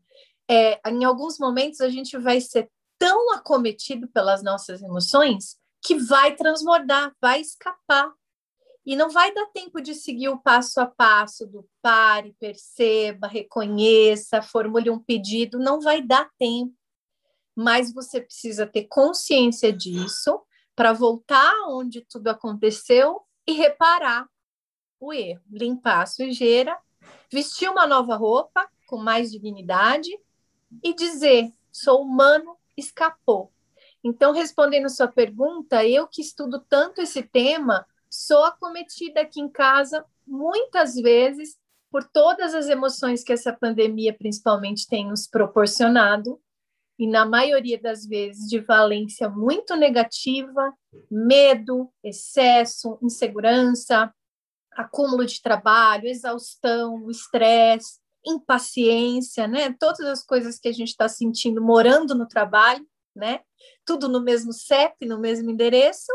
É, 0.49 0.79
em 0.89 1.03
alguns 1.03 1.39
momentos 1.39 1.81
a 1.81 1.89
gente 1.89 2.17
vai 2.17 2.39
ser 2.39 2.69
tão 2.97 3.33
acometido 3.33 4.07
pelas 4.07 4.43
nossas 4.43 4.81
emoções 4.81 5.57
que 5.81 5.95
vai 5.95 6.35
transbordar, 6.35 7.15
vai 7.21 7.41
escapar. 7.41 8.11
E 8.85 8.95
não 8.95 9.09
vai 9.09 9.33
dar 9.33 9.45
tempo 9.47 9.81
de 9.81 9.93
seguir 9.93 10.29
o 10.29 10.39
passo 10.39 10.79
a 10.79 10.85
passo 10.85 11.45
do 11.45 11.67
pare, 11.81 12.33
perceba, 12.39 13.27
reconheça, 13.27 14.41
formule 14.41 14.89
um 14.89 14.97
pedido, 14.97 15.59
não 15.59 15.81
vai 15.81 16.01
dar 16.01 16.29
tempo. 16.39 16.73
Mas 17.53 17.93
você 17.93 18.21
precisa 18.21 18.65
ter 18.65 18.85
consciência 18.85 19.73
disso 19.73 20.41
para 20.77 20.93
voltar 20.93 21.51
onde 21.69 22.01
tudo 22.01 22.27
aconteceu 22.27 23.23
e 23.47 23.53
reparar 23.53 24.29
o 24.99 25.11
erro, 25.11 25.41
limpar 25.49 26.03
a 26.03 26.05
sujeira, 26.05 26.77
vestir 27.31 27.67
uma 27.67 27.87
nova 27.87 28.15
roupa 28.15 28.69
com 28.85 28.97
mais 28.97 29.31
dignidade 29.31 30.11
e 30.83 30.93
dizer: 30.93 31.51
sou 31.71 32.03
humano, 32.03 32.55
escapou. 32.77 33.51
Então, 34.03 34.31
respondendo 34.31 34.87
sua 34.87 35.07
pergunta, 35.07 35.83
eu 35.83 36.07
que 36.07 36.21
estudo 36.21 36.63
tanto 36.69 37.01
esse 37.01 37.23
tema, 37.23 37.83
sou 38.07 38.43
acometida 38.43 39.21
aqui 39.21 39.41
em 39.41 39.49
casa 39.49 40.05
muitas 40.27 40.93
vezes 40.93 41.57
por 41.89 42.03
todas 42.03 42.53
as 42.53 42.67
emoções 42.67 43.23
que 43.23 43.33
essa 43.33 43.51
pandemia 43.51 44.13
principalmente 44.15 44.87
tem 44.87 45.07
nos 45.07 45.25
proporcionado, 45.25 46.39
e 46.99 47.07
na 47.07 47.25
maioria 47.25 47.79
das 47.79 48.05
vezes 48.05 48.49
de 48.49 48.59
valência 48.59 49.29
muito 49.29 49.75
negativa, 49.75 50.73
medo, 51.11 51.91
excesso, 52.03 52.97
insegurança, 53.01 54.11
acúmulo 54.71 55.25
de 55.25 55.41
trabalho, 55.41 56.07
exaustão, 56.07 57.09
estresse, 57.09 57.99
impaciência, 58.25 59.47
né? 59.47 59.75
Todas 59.79 60.01
as 60.01 60.23
coisas 60.23 60.59
que 60.59 60.67
a 60.67 60.71
gente 60.71 60.89
está 60.89 61.07
sentindo 61.07 61.61
morando 61.61 62.15
no 62.15 62.27
trabalho, 62.27 62.85
né? 63.15 63.41
Tudo 63.85 64.09
no 64.09 64.21
mesmo 64.21 64.51
CEP, 64.51 65.05
no 65.05 65.19
mesmo 65.19 65.49
endereço, 65.49 66.11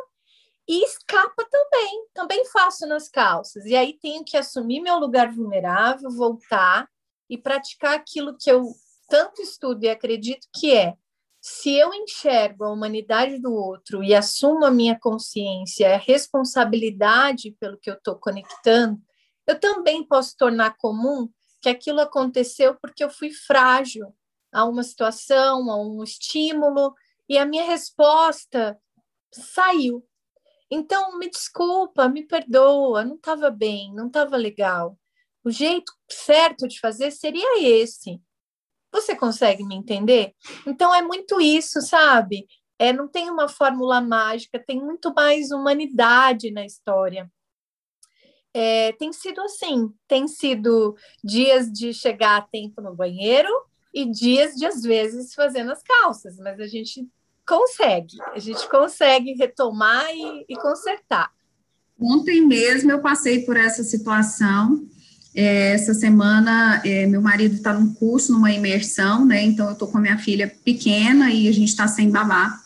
e 0.69 0.85
escapa 0.85 1.45
também, 1.51 2.07
também 2.15 2.45
faço 2.47 2.87
nas 2.87 3.09
calças. 3.09 3.65
E 3.67 3.75
aí 3.75 3.99
tenho 4.01 4.25
que 4.25 4.37
assumir 4.37 4.81
meu 4.81 4.99
lugar 4.99 5.33
vulnerável, 5.33 6.11
voltar 6.11 6.89
e 7.29 7.37
praticar 7.37 7.95
aquilo 7.95 8.37
que 8.39 8.51
eu 8.51 8.73
tanto 9.13 9.43
estudo 9.43 9.85
e 9.85 9.91
acredito 9.91 10.49
que 10.55 10.75
é 10.75 10.97
se 11.39 11.77
eu 11.77 11.93
enxergo 11.93 12.65
a 12.65 12.73
humanidade 12.73 13.39
do 13.39 13.53
outro 13.53 14.03
e 14.03 14.15
assumo 14.15 14.65
a 14.65 14.71
minha 14.71 14.99
consciência, 14.99 15.93
a 15.93 15.99
responsabilidade 15.99 17.55
pelo 17.61 17.77
que 17.77 17.91
eu 17.91 17.95
estou 17.95 18.17
conectando, 18.17 18.99
eu 19.47 19.61
também 19.61 20.03
posso 20.03 20.35
tornar 20.35 20.79
comum 20.79 21.29
que 21.61 21.69
aquilo 21.69 22.01
aconteceu 22.01 22.75
porque 22.81 23.05
eu 23.05 23.11
fui 23.11 23.31
frágil, 23.31 24.17
a 24.51 24.65
uma 24.65 24.83
situação, 24.83 25.71
a 25.71 25.77
um 25.77 26.03
estímulo, 26.03 26.95
e 27.29 27.37
a 27.37 27.45
minha 27.45 27.65
resposta 27.65 28.81
saiu. 29.31 30.03
Então, 30.71 31.19
me 31.19 31.29
desculpa, 31.29 32.09
me 32.09 32.27
perdoa, 32.27 33.05
não 33.05 33.17
estava 33.17 33.51
bem, 33.51 33.93
não 33.93 34.07
estava 34.07 34.39
legal. 34.39 34.99
O 35.45 35.51
jeito 35.51 35.93
certo 36.09 36.67
de 36.67 36.81
fazer 36.81 37.11
seria 37.11 37.63
esse. 37.63 38.19
Você 38.93 39.17
consegue 39.17 39.65
me 39.65 39.75
entender? 39.75 40.35
Então, 40.67 40.95
é 40.95 41.03
muito 41.03 41.41
isso, 41.41 41.81
sabe? 41.81 42.47
É, 42.79 42.93
não 42.93 43.09
tem 43.09 43.31
uma 43.31 43.49
fórmula 43.49 44.01
mágica, 44.01 44.63
tem 44.65 44.81
muito 44.81 45.13
mais 45.15 45.51
humanidade 45.51 46.51
na 46.51 46.65
história. 46.65 47.31
É, 48.55 48.93
tem 48.93 49.13
sido 49.13 49.41
assim, 49.41 49.91
tem 50.07 50.29
sido 50.29 50.95
dias 51.25 51.73
de 51.73 51.95
chegar 51.95 52.37
a 52.37 52.43
tempo 52.43 52.83
no 52.83 52.95
banheiro, 52.95 53.49
e 53.95 54.11
dias 54.11 54.55
de, 54.55 54.65
às 54.65 54.83
vezes, 54.83 55.35
fazendo 55.35 55.71
as 55.71 55.83
calças, 55.83 56.39
mas 56.39 56.59
a 56.59 56.67
gente 56.67 57.07
consegue, 57.47 58.17
a 58.33 58.39
gente 58.39 58.69
consegue 58.69 59.35
retomar 59.35 60.07
e, 60.15 60.47
e 60.49 60.57
consertar. 60.57 61.31
Ontem 62.01 62.41
mesmo 62.41 62.91
eu 62.91 63.03
passei 63.03 63.45
por 63.45 63.57
essa 63.57 63.85
situação. 63.85 64.87
É, 65.35 65.73
essa 65.73 65.95
semana, 65.95 66.83
é, 66.85 67.07
meu 67.07 67.23
marido 67.23 67.55
está 67.55 67.73
num 67.73 67.93
curso, 67.93 68.33
numa 68.33 68.53
imersão, 68.53 69.25
né? 69.25 69.43
Então, 69.43 69.67
eu 69.67 69.73
estou 69.73 69.89
com 69.89 69.99
a 69.99 70.01
minha 70.01 70.19
filha 70.19 70.53
pequena 70.65 71.31
e 71.31 71.49
a 71.49 71.53
gente 71.53 71.69
está 71.69 71.89
sem 71.89 72.11
babá. 72.11 72.61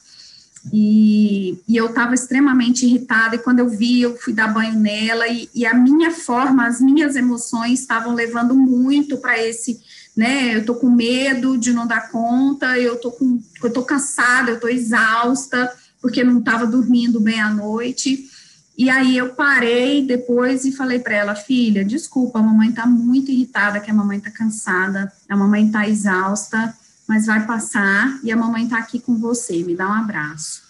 E, 0.73 1.59
e 1.69 1.77
eu 1.77 1.87
estava 1.87 2.13
extremamente 2.13 2.85
irritada, 2.85 3.37
e 3.37 3.39
quando 3.39 3.61
eu 3.61 3.69
vi, 3.69 4.01
eu 4.01 4.17
fui 4.17 4.33
dar 4.33 4.49
banho 4.49 4.75
nela, 4.75 5.29
e, 5.29 5.49
e 5.55 5.65
a 5.65 5.73
minha 5.73 6.11
forma, 6.11 6.67
as 6.67 6.81
minhas 6.81 7.15
emoções 7.15 7.81
estavam 7.81 8.15
levando 8.15 8.55
muito 8.55 9.17
para 9.19 9.39
esse 9.39 9.81
né? 10.17 10.57
Eu 10.57 10.65
tô 10.65 10.75
com 10.75 10.89
medo 10.89 11.59
de 11.59 11.73
não 11.73 11.87
dar 11.87 12.11
conta, 12.11 12.79
eu 12.79 12.97
tô 12.97 13.13
com, 13.13 13.39
eu 13.63 13.83
cansada, 13.83 14.51
eu 14.51 14.59
tô 14.59 14.67
exausta 14.67 15.71
porque 16.01 16.25
não 16.25 16.39
estava 16.39 16.67
dormindo 16.67 17.21
bem 17.21 17.41
à 17.41 17.51
noite. 17.51 18.31
E 18.77 18.91
aí 18.91 19.17
eu 19.17 19.31
parei 19.31 20.03
depois 20.03 20.65
e 20.67 20.73
falei 20.73 20.99
para 20.99 21.15
ela, 21.15 21.35
filha, 21.35 21.85
desculpa, 21.85 22.39
a 22.39 22.43
mamãe 22.43 22.69
está 22.69 22.87
muito 22.87 23.31
irritada, 23.31 23.81
que 23.81 23.91
a 23.91 23.95
mamãe 23.95 24.19
está 24.19 24.31
cansada, 24.31 25.11
a 25.29 25.37
mamãe 25.37 25.67
está 25.67 25.89
exausta, 25.89 26.75
mas 27.09 27.25
vai 27.25 27.47
passar 27.47 28.21
e 28.23 28.31
a 28.31 28.37
mamãe 28.37 28.65
está 28.65 28.79
aqui 28.79 29.01
com 29.01 29.17
você, 29.17 29.63
me 29.63 29.75
dá 29.75 29.89
um 29.89 29.93
abraço. 29.93 30.67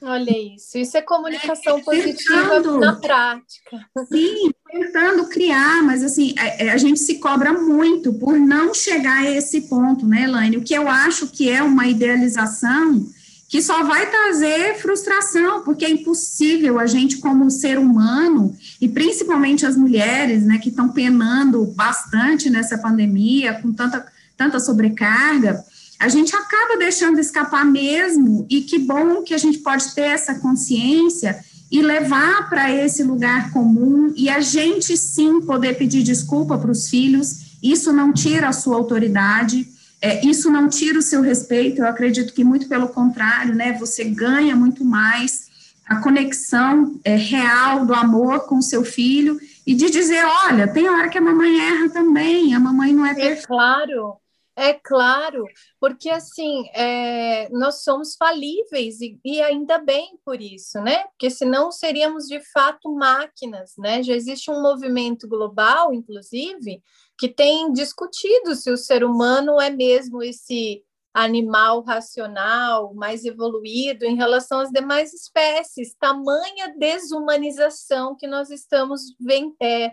Olha 0.00 0.30
isso, 0.54 0.78
isso 0.78 0.96
é 0.96 1.02
comunicação 1.02 1.78
é, 1.78 1.82
positiva 1.82 2.56
tentando, 2.56 2.78
na 2.78 2.94
prática. 2.94 3.84
Sim, 4.10 4.50
tentando 4.70 5.28
criar, 5.28 5.82
mas 5.82 6.04
assim, 6.04 6.34
a, 6.38 6.46
é, 6.46 6.66
é, 6.66 6.70
a, 6.70 6.76
gente 6.76 7.00
se 7.00 7.18
cobra 7.18 7.52
muito 7.52 8.12
por 8.14 8.38
não 8.38 8.72
chegar 8.72 9.18
a 9.18 9.30
esse 9.30 9.62
ponto, 9.62 10.06
né, 10.06 10.24
Elaine? 10.24 10.56
O 10.56 10.62
que 10.62 10.74
eu 10.74 10.88
acho 10.88 11.26
que 11.28 11.50
é 11.50 11.62
uma 11.62 11.88
idealização 11.88 13.06
que 13.48 13.62
só 13.62 13.82
vai 13.82 14.10
trazer 14.10 14.76
frustração, 14.76 15.62
porque 15.62 15.86
é 15.86 15.90
impossível 15.90 16.78
a 16.78 16.86
gente, 16.86 17.16
como 17.16 17.50
ser 17.50 17.78
humano, 17.78 18.54
e 18.78 18.86
principalmente 18.86 19.64
as 19.64 19.74
mulheres, 19.74 20.44
né, 20.44 20.58
que 20.58 20.68
estão 20.68 20.90
penando 20.90 21.64
bastante 21.74 22.50
nessa 22.50 22.76
pandemia, 22.76 23.54
com 23.54 23.72
tanta, 23.72 24.06
tanta 24.36 24.60
sobrecarga, 24.60 25.64
a 25.98 26.08
gente 26.08 26.36
acaba 26.36 26.76
deixando 26.78 27.18
escapar 27.18 27.64
mesmo, 27.64 28.46
e 28.50 28.60
que 28.60 28.78
bom 28.78 29.22
que 29.22 29.32
a 29.32 29.38
gente 29.38 29.58
pode 29.58 29.94
ter 29.94 30.02
essa 30.02 30.34
consciência 30.34 31.42
e 31.72 31.82
levar 31.82 32.50
para 32.50 32.70
esse 32.70 33.02
lugar 33.02 33.50
comum, 33.50 34.12
e 34.14 34.28
a 34.28 34.40
gente 34.40 34.94
sim 34.94 35.40
poder 35.40 35.78
pedir 35.78 36.02
desculpa 36.02 36.58
para 36.58 36.70
os 36.70 36.88
filhos, 36.88 37.56
isso 37.62 37.94
não 37.94 38.12
tira 38.12 38.48
a 38.48 38.52
sua 38.52 38.76
autoridade, 38.76 39.66
é, 40.00 40.24
isso 40.24 40.50
não 40.50 40.68
tira 40.68 40.98
o 40.98 41.02
seu 41.02 41.20
respeito, 41.20 41.80
eu 41.80 41.86
acredito 41.86 42.32
que 42.32 42.44
muito 42.44 42.68
pelo 42.68 42.88
contrário, 42.88 43.54
né, 43.54 43.72
você 43.72 44.04
ganha 44.04 44.54
muito 44.54 44.84
mais 44.84 45.48
a 45.86 46.00
conexão 46.00 47.00
é, 47.02 47.16
real 47.16 47.86
do 47.86 47.94
amor 47.94 48.46
com 48.46 48.58
o 48.58 48.62
seu 48.62 48.84
filho 48.84 49.38
e 49.66 49.74
de 49.74 49.90
dizer, 49.90 50.22
olha, 50.46 50.70
tem 50.70 50.88
hora 50.88 51.08
que 51.08 51.18
a 51.18 51.22
mamãe 51.22 51.58
erra 51.58 51.88
também, 51.88 52.54
a 52.54 52.60
mamãe 52.60 52.92
não 52.92 53.06
é, 53.06 53.12
é 53.12 53.14
perfeita. 53.14 53.42
É 53.42 53.46
claro, 53.46 54.16
é 54.54 54.74
claro, 54.74 55.44
porque 55.80 56.10
assim, 56.10 56.68
é, 56.74 57.48
nós 57.50 57.82
somos 57.82 58.16
falíveis 58.16 59.00
e, 59.00 59.18
e, 59.24 59.40
ainda 59.40 59.78
bem 59.78 60.18
por 60.24 60.42
isso, 60.42 60.80
né? 60.80 61.04
Porque 61.04 61.30
senão 61.30 61.70
seríamos 61.70 62.24
de 62.26 62.40
fato 62.52 62.92
máquinas, 62.94 63.74
né? 63.78 64.02
Já 64.02 64.14
existe 64.14 64.50
um 64.50 64.60
movimento 64.60 65.28
global, 65.28 65.94
inclusive, 65.94 66.82
que 67.18 67.28
tem 67.28 67.72
discutido 67.72 68.54
se 68.54 68.70
o 68.70 68.76
ser 68.76 69.02
humano 69.02 69.60
é 69.60 69.70
mesmo 69.70 70.22
esse 70.22 70.84
animal 71.12 71.82
racional, 71.82 72.94
mais 72.94 73.24
evoluído 73.24 74.04
em 74.04 74.14
relação 74.14 74.60
às 74.60 74.70
demais 74.70 75.12
espécies, 75.12 75.96
tamanha 75.98 76.74
desumanização 76.78 78.14
que 78.14 78.28
nós 78.28 78.50
estamos 78.50 79.16
vendo, 79.18 79.56
é, 79.60 79.92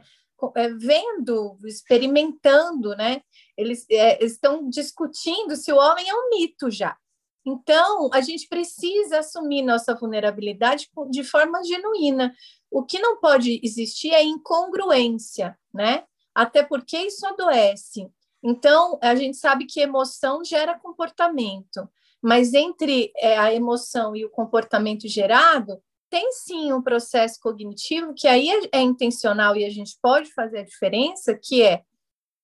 é, 0.56 0.70
vendo 0.70 1.58
experimentando, 1.66 2.96
né? 2.96 3.22
Eles 3.58 3.88
é, 3.90 4.24
estão 4.24 4.70
discutindo 4.70 5.56
se 5.56 5.72
o 5.74 5.78
homem 5.78 6.08
é 6.08 6.14
um 6.14 6.30
mito 6.30 6.70
já. 6.70 6.96
Então, 7.44 8.10
a 8.14 8.22
gente 8.22 8.48
precisa 8.48 9.20
assumir 9.20 9.64
nossa 9.64 9.96
vulnerabilidade 9.96 10.90
de 11.10 11.24
forma 11.24 11.64
genuína. 11.64 12.36
O 12.70 12.84
que 12.84 13.00
não 13.00 13.20
pode 13.20 13.60
existir 13.64 14.12
é 14.12 14.24
incongruência, 14.24 15.58
né? 15.74 16.04
Até 16.36 16.62
porque 16.62 16.98
isso 16.98 17.26
adoece. 17.26 18.12
Então, 18.44 19.00
a 19.02 19.16
gente 19.16 19.38
sabe 19.38 19.66
que 19.66 19.80
emoção 19.80 20.44
gera 20.44 20.78
comportamento, 20.78 21.90
mas 22.22 22.54
entre 22.54 23.12
é, 23.18 23.38
a 23.38 23.54
emoção 23.54 24.16
e 24.16 24.26
o 24.26 24.30
comportamento 24.30 25.08
gerado, 25.08 25.82
tem 26.10 26.32
sim 26.32 26.72
um 26.72 26.82
processo 26.82 27.40
cognitivo 27.40 28.14
que 28.14 28.28
aí 28.28 28.50
é, 28.50 28.80
é 28.80 28.82
intencional 28.82 29.56
e 29.56 29.66
a 29.66 29.70
gente 29.70 29.98
pode 30.02 30.32
fazer 30.34 30.60
a 30.60 30.66
diferença, 30.66 31.34
que 31.36 31.64
é 31.64 31.84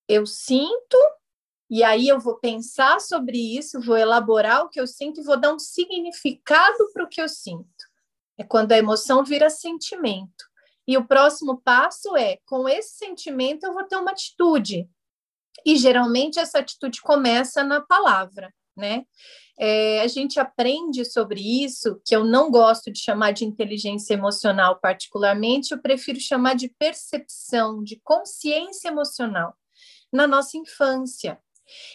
eu 0.08 0.26
sinto 0.26 0.98
e 1.70 1.84
aí 1.84 2.10
eu 2.10 2.20
vou 2.20 2.38
pensar 2.38 3.00
sobre 3.00 3.38
isso, 3.38 3.80
vou 3.80 3.96
elaborar 3.96 4.66
o 4.66 4.70
que 4.70 4.80
eu 4.80 4.86
sinto 4.86 5.22
e 5.22 5.24
vou 5.24 5.40
dar 5.40 5.54
um 5.54 5.60
significado 5.60 6.92
para 6.92 7.06
o 7.06 7.08
que 7.08 7.22
eu 7.22 7.30
sinto. 7.30 7.66
É 8.38 8.44
quando 8.44 8.74
a 8.74 8.78
emoção 8.78 9.24
vira 9.24 9.50
sentimento. 9.50 10.51
E 10.88 10.98
o 10.98 11.06
próximo 11.06 11.62
passo 11.62 12.16
é, 12.18 12.38
com 12.46 12.68
esse 12.68 12.98
sentimento 12.98 13.66
eu 13.66 13.74
vou 13.74 13.84
ter 13.84 13.98
uma 13.98 14.12
atitude. 14.12 14.90
E 15.66 15.76
geralmente 15.76 16.40
essa 16.40 16.60
atitude 16.60 17.02
começa 17.02 17.64
na 17.64 17.82
palavra, 17.82 18.54
né? 18.76 19.06
É, 19.60 20.02
a 20.02 20.08
gente 20.08 20.40
aprende 20.40 21.06
sobre 21.06 21.40
isso, 21.40 22.02
que 22.06 22.16
eu 22.16 22.24
não 22.24 22.50
gosto 22.50 22.92
de 22.92 23.00
chamar 23.00 23.32
de 23.32 23.46
inteligência 23.46 24.14
emocional 24.16 24.80
particularmente, 24.80 25.72
eu 25.72 25.82
prefiro 25.82 26.20
chamar 26.20 26.56
de 26.56 26.70
percepção, 26.80 27.84
de 27.84 28.00
consciência 28.04 28.88
emocional, 28.88 29.56
na 30.12 30.26
nossa 30.26 30.58
infância. 30.58 31.40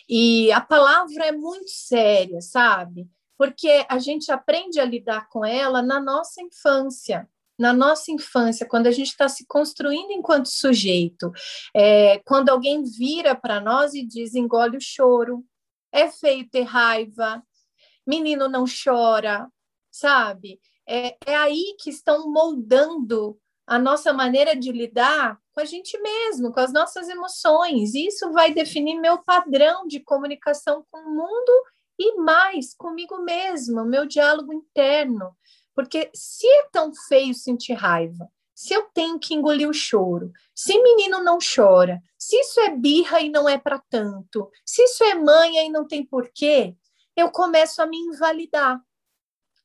E 0.08 0.52
a 0.52 0.60
palavra 0.60 1.26
é 1.26 1.32
muito 1.32 1.70
séria, 1.70 2.40
sabe? 2.40 3.08
Porque 3.36 3.84
a 3.88 3.98
gente 3.98 4.30
aprende 4.30 4.78
a 4.78 4.84
lidar 4.84 5.28
com 5.28 5.44
ela 5.44 5.82
na 5.82 6.00
nossa 6.00 6.40
infância 6.40 7.28
na 7.58 7.72
nossa 7.72 8.10
infância, 8.10 8.66
quando 8.66 8.86
a 8.86 8.90
gente 8.90 9.08
está 9.08 9.28
se 9.28 9.46
construindo 9.46 10.10
enquanto 10.12 10.46
sujeito, 10.46 11.32
é, 11.74 12.18
quando 12.20 12.50
alguém 12.50 12.82
vira 12.84 13.34
para 13.34 13.60
nós 13.60 13.94
e 13.94 14.06
diz 14.06 14.34
engole 14.34 14.76
o 14.76 14.80
choro, 14.80 15.44
é 15.92 16.08
feio 16.08 16.48
ter 16.50 16.62
raiva, 16.62 17.42
menino 18.06 18.48
não 18.48 18.64
chora, 18.66 19.48
sabe? 19.90 20.60
É, 20.86 21.16
é 21.26 21.34
aí 21.34 21.74
que 21.80 21.90
estão 21.90 22.30
moldando 22.30 23.38
a 23.66 23.78
nossa 23.78 24.12
maneira 24.12 24.54
de 24.54 24.70
lidar 24.70 25.38
com 25.52 25.60
a 25.60 25.64
gente 25.64 25.98
mesmo, 26.00 26.52
com 26.52 26.60
as 26.60 26.72
nossas 26.72 27.08
emoções. 27.08 27.94
Isso 27.94 28.30
vai 28.30 28.52
definir 28.52 29.00
meu 29.00 29.18
padrão 29.18 29.86
de 29.86 29.98
comunicação 30.00 30.84
com 30.90 30.98
o 31.00 31.14
mundo 31.14 31.52
e 31.98 32.16
mais 32.16 32.74
comigo 32.74 33.18
mesmo, 33.22 33.84
meu 33.84 34.06
diálogo 34.06 34.52
interno. 34.52 35.34
Porque 35.76 36.10
se 36.14 36.46
é 36.46 36.68
tão 36.72 36.92
feio 36.94 37.34
sentir 37.34 37.74
raiva, 37.74 38.26
se 38.54 38.72
eu 38.72 38.84
tenho 38.94 39.18
que 39.18 39.34
engolir 39.34 39.68
o 39.68 39.74
choro, 39.74 40.32
se 40.54 40.82
menino 40.82 41.22
não 41.22 41.36
chora, 41.38 42.02
se 42.18 42.34
isso 42.40 42.58
é 42.60 42.74
birra 42.74 43.20
e 43.20 43.28
não 43.28 43.46
é 43.46 43.58
para 43.58 43.78
tanto, 43.90 44.50
se 44.64 44.82
isso 44.82 45.04
é 45.04 45.14
manha 45.14 45.62
e 45.62 45.68
não 45.68 45.86
tem 45.86 46.02
porquê, 46.02 46.74
eu 47.14 47.30
começo 47.30 47.82
a 47.82 47.86
me 47.86 47.98
invalidar. 47.98 48.80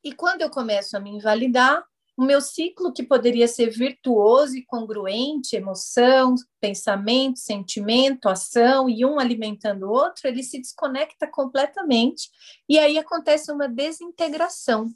E 0.04 0.12
quando 0.12 0.42
eu 0.42 0.50
começo 0.50 0.94
a 0.94 1.00
me 1.00 1.10
invalidar, 1.10 1.82
o 2.14 2.22
meu 2.22 2.42
ciclo, 2.42 2.92
que 2.92 3.02
poderia 3.02 3.48
ser 3.48 3.70
virtuoso 3.70 4.54
e 4.54 4.64
congruente, 4.66 5.56
emoção, 5.56 6.34
pensamento, 6.60 7.38
sentimento, 7.38 8.28
ação, 8.28 8.88
e 8.88 9.04
um 9.06 9.18
alimentando 9.18 9.86
o 9.86 9.90
outro, 9.90 10.28
ele 10.28 10.42
se 10.42 10.58
desconecta 10.60 11.26
completamente, 11.26 12.28
e 12.68 12.78
aí 12.78 12.98
acontece 12.98 13.50
uma 13.50 13.66
desintegração, 13.66 14.92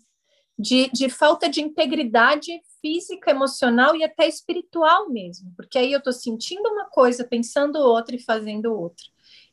de, 0.59 0.89
de 0.91 1.09
falta 1.09 1.49
de 1.49 1.61
integridade 1.61 2.51
física, 2.81 3.31
emocional 3.31 3.95
e 3.95 4.03
até 4.03 4.27
espiritual 4.27 5.11
mesmo, 5.11 5.53
porque 5.57 5.79
aí 5.79 5.93
eu 5.93 5.99
estou 5.99 6.13
sentindo 6.13 6.69
uma 6.69 6.87
coisa, 6.87 7.25
pensando 7.25 7.77
outra 7.77 8.17
e 8.17 8.23
fazendo 8.23 8.73
outra. 8.73 9.05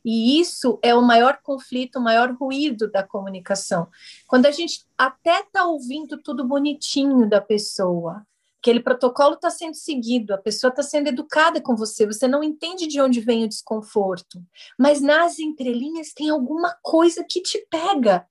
E 0.04 0.38
isso 0.38 0.78
é 0.82 0.94
o 0.94 1.02
maior 1.02 1.40
conflito, 1.42 1.98
o 1.98 2.02
maior 2.02 2.32
ruído 2.32 2.90
da 2.90 3.02
comunicação. 3.02 3.88
Quando 4.26 4.46
a 4.46 4.50
gente 4.50 4.84
até 4.96 5.40
está 5.40 5.64
ouvindo 5.66 6.22
tudo 6.22 6.46
bonitinho 6.46 7.28
da 7.28 7.40
pessoa, 7.40 8.24
aquele 8.64 8.80
protocolo 8.80 9.34
está 9.34 9.50
sendo 9.50 9.74
seguido, 9.74 10.32
a 10.32 10.38
pessoa 10.38 10.70
está 10.70 10.82
sendo 10.82 11.08
educada 11.08 11.60
com 11.60 11.76
você, 11.76 12.06
você 12.06 12.26
não 12.26 12.42
entende 12.42 12.86
de 12.86 12.98
onde 12.98 13.20
vem 13.20 13.44
o 13.44 13.48
desconforto, 13.48 14.42
mas 14.78 15.02
nas 15.02 15.38
entrelinhas 15.38 16.14
tem 16.14 16.30
alguma 16.30 16.74
coisa 16.82 17.22
que 17.28 17.42
te 17.42 17.58
pega. 17.70 18.26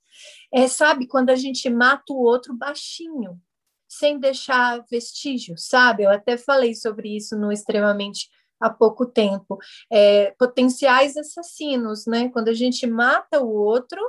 É, 0.52 0.68
sabe, 0.68 1.06
quando 1.06 1.30
a 1.30 1.36
gente 1.36 1.70
mata 1.70 2.12
o 2.12 2.24
outro 2.24 2.56
baixinho, 2.56 3.40
sem 3.88 4.18
deixar 4.18 4.84
vestígio, 4.90 5.56
sabe? 5.56 6.02
Eu 6.02 6.10
até 6.10 6.36
falei 6.36 6.74
sobre 6.74 7.16
isso 7.16 7.38
no 7.38 7.52
extremamente 7.52 8.28
há 8.60 8.72
pouco 8.72 9.06
tempo. 9.06 9.60
É, 9.92 10.32
potenciais 10.32 11.16
assassinos, 11.16 12.08
né? 12.08 12.30
Quando 12.30 12.48
a 12.48 12.54
gente 12.54 12.88
mata 12.88 13.40
o 13.40 13.54
outro 13.54 14.02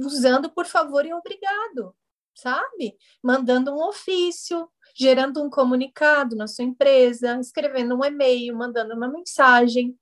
usando 0.00 0.50
por 0.50 0.66
favor 0.66 1.06
e 1.06 1.14
obrigado, 1.14 1.94
sabe? 2.34 2.94
Mandando 3.22 3.72
um 3.72 3.88
ofício, 3.88 4.68
gerando 4.96 5.42
um 5.42 5.50
comunicado 5.50 6.34
na 6.34 6.46
sua 6.46 6.64
empresa, 6.64 7.38
escrevendo 7.38 7.94
um 7.94 8.04
e-mail, 8.04 8.56
mandando 8.56 8.94
uma 8.94 9.08
mensagem, 9.08 9.96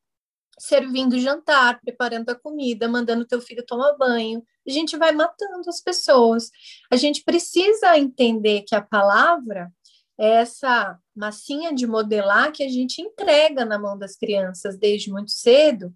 servindo 0.59 1.19
jantar, 1.19 1.81
preparando 1.81 2.31
a 2.31 2.35
comida, 2.35 2.89
mandando 2.89 3.27
teu 3.27 3.41
filho 3.41 3.67
tomar 3.67 3.97
banho. 3.97 4.45
A 4.67 4.71
gente 4.71 4.97
vai 4.97 5.11
matando 5.11 5.69
as 5.69 5.81
pessoas. 5.81 6.51
A 6.91 6.97
gente 6.97 7.25
precisa 7.25 7.99
entender 7.99 8.63
que 8.63 8.75
a 8.75 8.81
palavra 8.81 9.73
é 10.17 10.29
essa 10.29 10.97
massinha 11.15 11.75
de 11.75 11.87
modelar 11.87 12.53
que 12.53 12.63
a 12.63 12.69
gente 12.69 13.03
entrega 13.03 13.65
na 13.65 13.79
mão 13.79 13.99
das 13.99 14.17
crianças 14.17 14.79
desde 14.79 15.11
muito 15.11 15.33
cedo, 15.33 15.93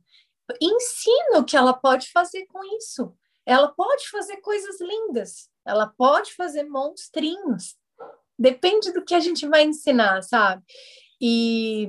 ensina 0.61 1.39
o 1.39 1.45
que 1.45 1.57
ela 1.57 1.73
pode 1.73 2.11
fazer 2.11 2.47
com 2.47 2.65
isso. 2.77 3.15
Ela 3.47 3.69
pode 3.69 4.09
fazer 4.11 4.39
coisas 4.39 4.81
lindas, 4.81 5.49
ela 5.65 5.87
pode 5.87 6.35
fazer 6.35 6.65
monstrinhos. 6.65 7.77
Depende 8.39 8.93
do 8.93 9.05
que 9.05 9.15
a 9.15 9.21
gente 9.21 9.47
vai 9.47 9.65
ensinar, 9.65 10.23
sabe? 10.23 10.63
E 11.21 11.89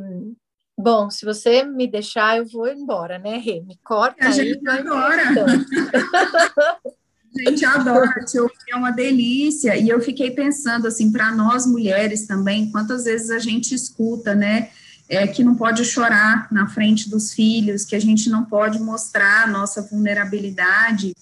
Bom, 0.81 1.09
se 1.09 1.25
você 1.25 1.61
me 1.61 1.85
deixar, 1.85 2.37
eu 2.37 2.45
vou 2.45 2.65
embora, 2.65 3.19
né, 3.19 3.37
Rê? 3.37 3.61
Me 3.67 3.77
corta 3.83 4.29
a 4.29 4.31
gente 4.31 4.65
aí. 4.65 4.79
Adora. 4.79 5.23
a 7.45 7.49
gente 7.49 7.65
adora 7.65 8.25
te 8.25 8.39
ouvir, 8.39 8.55
é 8.71 8.77
uma 8.77 8.91
delícia. 8.91 9.75
E 9.75 9.89
eu 9.89 9.99
fiquei 9.99 10.31
pensando, 10.31 10.87
assim, 10.87 11.11
para 11.11 11.35
nós 11.35 11.65
mulheres 11.65 12.25
também, 12.25 12.71
quantas 12.71 13.03
vezes 13.03 13.29
a 13.29 13.39
gente 13.39 13.75
escuta, 13.75 14.33
né, 14.33 14.69
é, 15.09 15.27
que 15.27 15.43
não 15.43 15.53
pode 15.53 15.83
chorar 15.83 16.47
na 16.49 16.65
frente 16.69 17.09
dos 17.09 17.33
filhos, 17.33 17.83
que 17.83 17.97
a 17.97 17.99
gente 17.99 18.29
não 18.29 18.45
pode 18.45 18.79
mostrar 18.79 19.43
a 19.43 19.47
nossa 19.47 19.81
vulnerabilidade. 19.81 21.13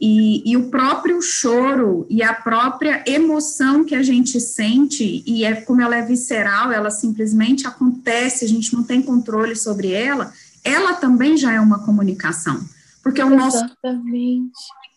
E, 0.00 0.50
e, 0.50 0.56
o 0.56 0.68
próprio 0.70 1.22
choro 1.22 2.04
e 2.10 2.22
a 2.22 2.34
própria 2.34 3.02
emoção 3.06 3.84
que 3.84 3.94
a 3.94 4.02
gente 4.02 4.40
sente, 4.40 5.22
e 5.24 5.44
é 5.44 5.54
como 5.54 5.80
ela 5.80 5.96
é 5.96 6.02
visceral, 6.02 6.72
ela 6.72 6.90
simplesmente 6.90 7.66
acontece, 7.66 8.44
a 8.44 8.48
gente 8.48 8.74
não 8.74 8.82
tem 8.82 9.00
controle 9.00 9.54
sobre 9.54 9.92
ela, 9.92 10.32
ela 10.64 10.94
também 10.94 11.36
já 11.36 11.52
é 11.52 11.60
uma 11.60 11.78
comunicação. 11.78 12.60
Porque 13.02 13.22
o 13.22 13.30
nosso 13.30 13.58
Exatamente. 13.58 14.52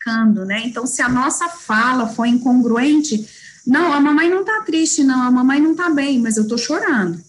comunicando, 0.06 0.46
né? 0.46 0.64
Então, 0.66 0.88
se 0.88 1.02
a 1.02 1.10
nossa 1.10 1.48
fala 1.48 2.08
foi 2.08 2.30
incongruente, 2.30 3.28
não, 3.66 3.94
a 3.94 4.00
mamãe 4.00 4.30
não 4.30 4.46
tá 4.46 4.62
triste, 4.66 5.04
não, 5.04 5.22
a 5.22 5.30
mamãe 5.30 5.60
não 5.60 5.76
tá 5.76 5.90
bem, 5.90 6.20
mas 6.20 6.38
eu 6.38 6.48
tô 6.48 6.58
chorando. 6.58 7.22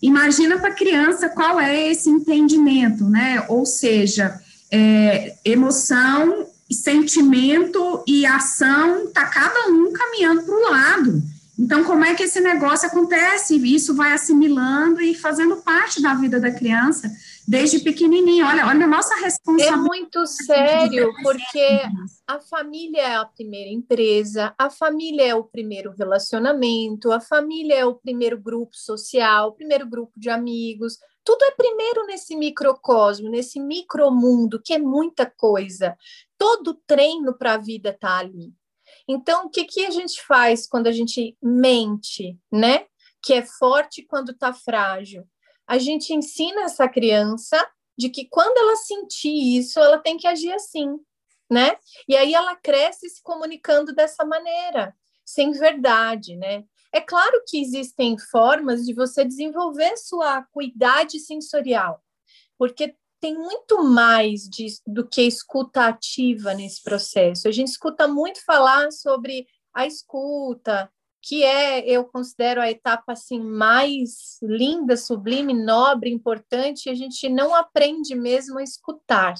Imagina 0.00 0.58
para 0.58 0.68
a 0.68 0.74
criança 0.74 1.28
qual 1.30 1.58
é 1.58 1.90
esse 1.90 2.10
entendimento, 2.10 3.04
né? 3.04 3.44
Ou 3.48 3.64
seja, 3.64 4.38
é, 4.70 5.36
emoção 5.42 6.45
sentimento 6.74 8.02
e 8.06 8.26
ação, 8.26 9.06
tá 9.12 9.26
cada 9.26 9.68
um 9.68 9.92
caminhando 9.92 10.42
para 10.42 10.54
um 10.54 10.70
lado. 10.70 11.22
Então, 11.58 11.84
como 11.84 12.04
é 12.04 12.14
que 12.14 12.24
esse 12.24 12.38
negócio 12.38 12.86
acontece? 12.86 13.56
Isso 13.56 13.94
vai 13.94 14.12
assimilando 14.12 15.00
e 15.00 15.14
fazendo 15.14 15.56
parte 15.56 16.02
da 16.02 16.12
vida 16.14 16.38
da 16.38 16.50
criança 16.50 17.10
desde 17.48 17.78
pequenininho. 17.78 18.46
Olha, 18.46 18.66
olha 18.66 18.84
a 18.84 18.88
nossa 18.88 19.14
responsabilidade. 19.16 19.72
É 19.72 19.76
muito 19.76 20.26
sério, 20.26 21.12
porque 21.22 21.82
a 22.26 22.40
família 22.40 23.00
é 23.00 23.16
a 23.16 23.24
primeira 23.24 23.70
empresa, 23.70 24.54
a 24.58 24.68
família 24.68 25.28
é 25.28 25.34
o 25.34 25.44
primeiro 25.44 25.94
relacionamento, 25.96 27.10
a 27.10 27.20
família 27.20 27.74
é 27.74 27.84
o 27.86 27.94
primeiro 27.94 28.38
grupo 28.38 28.76
social, 28.76 29.48
o 29.48 29.52
primeiro 29.52 29.86
grupo 29.88 30.12
de 30.16 30.28
amigos. 30.28 30.98
Tudo 31.24 31.42
é 31.44 31.50
primeiro 31.52 32.06
nesse 32.06 32.36
microcosmo, 32.36 33.30
nesse 33.30 33.58
micromundo, 33.58 34.60
que 34.62 34.74
é 34.74 34.78
muita 34.78 35.26
coisa. 35.26 35.96
Todo 36.38 36.74
treino 36.86 37.36
para 37.36 37.54
a 37.54 37.58
vida 37.58 37.90
está 37.90 38.18
ali. 38.18 38.52
Então, 39.08 39.46
o 39.46 39.50
que, 39.50 39.64
que 39.64 39.84
a 39.84 39.90
gente 39.90 40.22
faz 40.22 40.66
quando 40.66 40.86
a 40.86 40.92
gente 40.92 41.36
mente, 41.42 42.38
né? 42.52 42.86
Que 43.22 43.34
é 43.34 43.42
forte 43.44 44.02
quando 44.02 44.32
está 44.32 44.52
frágil. 44.52 45.26
A 45.66 45.78
gente 45.78 46.12
ensina 46.14 46.62
essa 46.62 46.88
criança 46.88 47.56
de 47.98 48.08
que 48.08 48.26
quando 48.28 48.56
ela 48.58 48.76
sentir 48.76 49.58
isso, 49.58 49.80
ela 49.80 49.98
tem 49.98 50.16
que 50.16 50.26
agir 50.26 50.52
assim, 50.52 50.96
né? 51.50 51.76
E 52.08 52.16
aí 52.16 52.34
ela 52.34 52.54
cresce 52.56 53.08
se 53.08 53.22
comunicando 53.22 53.94
dessa 53.94 54.24
maneira, 54.24 54.94
sem 55.24 55.50
verdade, 55.52 56.36
né? 56.36 56.64
É 56.92 57.00
claro 57.00 57.42
que 57.46 57.60
existem 57.60 58.16
formas 58.18 58.84
de 58.84 58.94
você 58.94 59.24
desenvolver 59.24 59.96
sua 59.96 60.36
acuidade 60.36 61.18
sensorial, 61.18 62.02
porque 62.58 62.94
tem 63.20 63.34
muito 63.34 63.82
mais 63.82 64.42
de, 64.42 64.66
do 64.86 65.06
que 65.06 65.22
escuta 65.22 65.86
ativa 65.86 66.54
nesse 66.54 66.82
processo. 66.82 67.48
A 67.48 67.50
gente 67.50 67.68
escuta 67.68 68.06
muito 68.06 68.44
falar 68.44 68.90
sobre 68.92 69.46
a 69.74 69.86
escuta, 69.86 70.90
que 71.22 71.42
é, 71.42 71.88
eu 71.88 72.04
considero 72.04 72.60
a 72.60 72.70
etapa 72.70 73.12
assim 73.12 73.40
mais 73.40 74.38
linda, 74.42 74.96
sublime, 74.96 75.52
nobre, 75.52 76.10
importante, 76.10 76.86
e 76.86 76.90
a 76.90 76.94
gente 76.94 77.28
não 77.28 77.54
aprende 77.54 78.14
mesmo 78.14 78.58
a 78.58 78.62
escutar 78.62 79.34